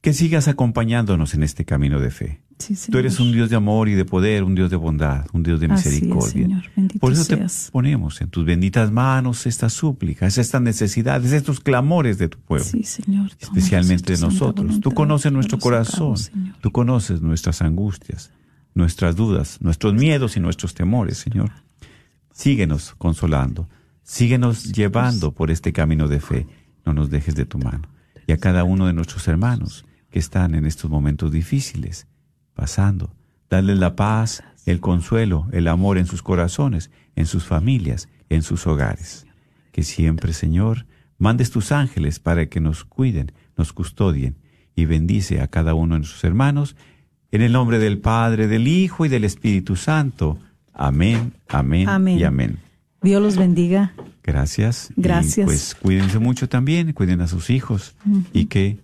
[0.00, 2.42] que sigas acompañándonos en este camino de fe.
[2.58, 5.44] Sí, Tú eres un Dios de amor y de poder, un Dios de bondad, un
[5.44, 6.32] Dios de Así es, misericordia.
[6.46, 6.64] Señor.
[6.74, 7.66] Bendito Por eso seas.
[7.66, 12.64] te ponemos en tus benditas manos estas súplicas, estas necesidades, estos clamores de tu pueblo.
[12.64, 13.30] Sí, Señor.
[13.38, 14.80] especialmente de nosotros.
[14.80, 16.56] Tú conoces nuestro corazón, Señor.
[16.60, 18.32] tú conoces nuestras angustias,
[18.74, 21.52] nuestras dudas, nuestros miedos y nuestros temores, Señor.
[22.32, 23.68] Síguenos consolando,
[24.02, 26.46] síguenos llevando por este camino de fe,
[26.84, 27.82] no nos dejes de tu mano.
[28.26, 32.07] Y a cada uno de nuestros hermanos que están en estos momentos difíciles,
[32.58, 33.14] pasando,
[33.48, 38.66] darles la paz, el consuelo, el amor en sus corazones, en sus familias, en sus
[38.66, 39.26] hogares.
[39.70, 40.84] Que siempre, Señor,
[41.18, 44.34] mandes tus ángeles para que nos cuiden, nos custodien
[44.74, 46.74] y bendice a cada uno de nuestros hermanos.
[47.30, 50.36] En el nombre del Padre, del Hijo y del Espíritu Santo.
[50.74, 52.18] Amén, amén, Amén.
[52.18, 52.58] y amén.
[53.02, 53.92] Dios los bendiga.
[54.24, 54.90] Gracias.
[54.96, 55.46] Y, Gracias.
[55.46, 57.94] pues cuídense mucho también, cuiden a sus hijos
[58.32, 58.78] y que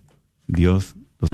[0.47, 1.29] Dios los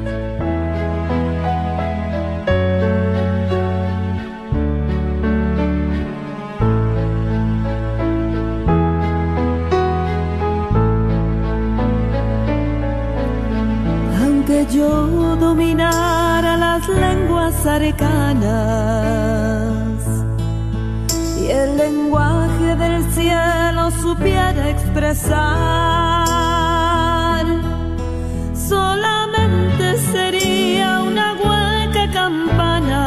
[14.74, 18.52] yo dominara las lenguas arcanas
[21.42, 25.36] y el lenguaje del cielo supiera expresar,
[28.56, 33.04] solamente sería una hueca campana.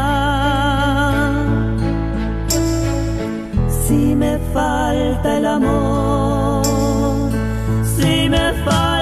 [3.86, 6.62] Si me falta el amor,
[7.96, 8.93] si me falta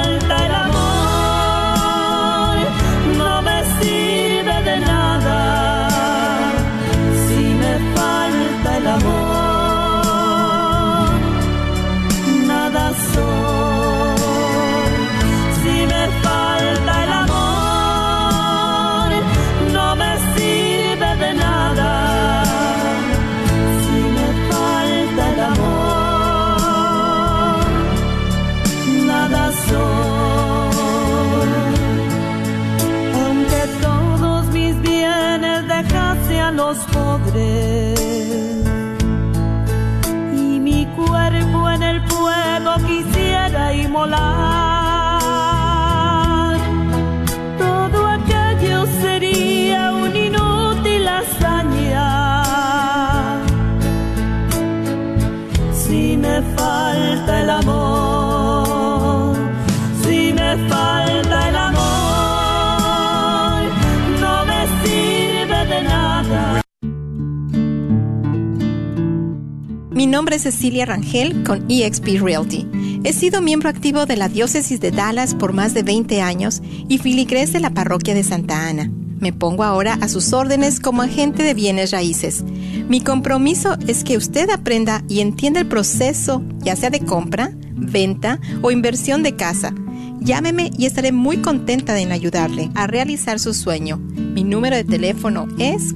[70.32, 72.66] es Cecilia Rangel con eXp Realty.
[73.04, 76.98] He sido miembro activo de la Diócesis de Dallas por más de 20 años y
[76.98, 78.90] filigrés de la Parroquia de Santa Ana.
[79.18, 82.44] Me pongo ahora a sus órdenes como agente de bienes raíces.
[82.88, 88.40] Mi compromiso es que usted aprenda y entienda el proceso, ya sea de compra, venta
[88.62, 89.74] o inversión de casa.
[90.20, 93.98] Llámeme y estaré muy contenta en ayudarle a realizar su sueño.
[93.98, 95.94] Mi número de teléfono es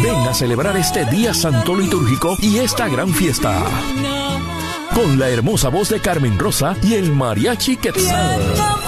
[0.00, 3.60] Ven a celebrar este día santo litúrgico y esta gran fiesta.
[4.94, 8.87] Con la hermosa voz de Carmen Rosa y el mariachi Quetzal.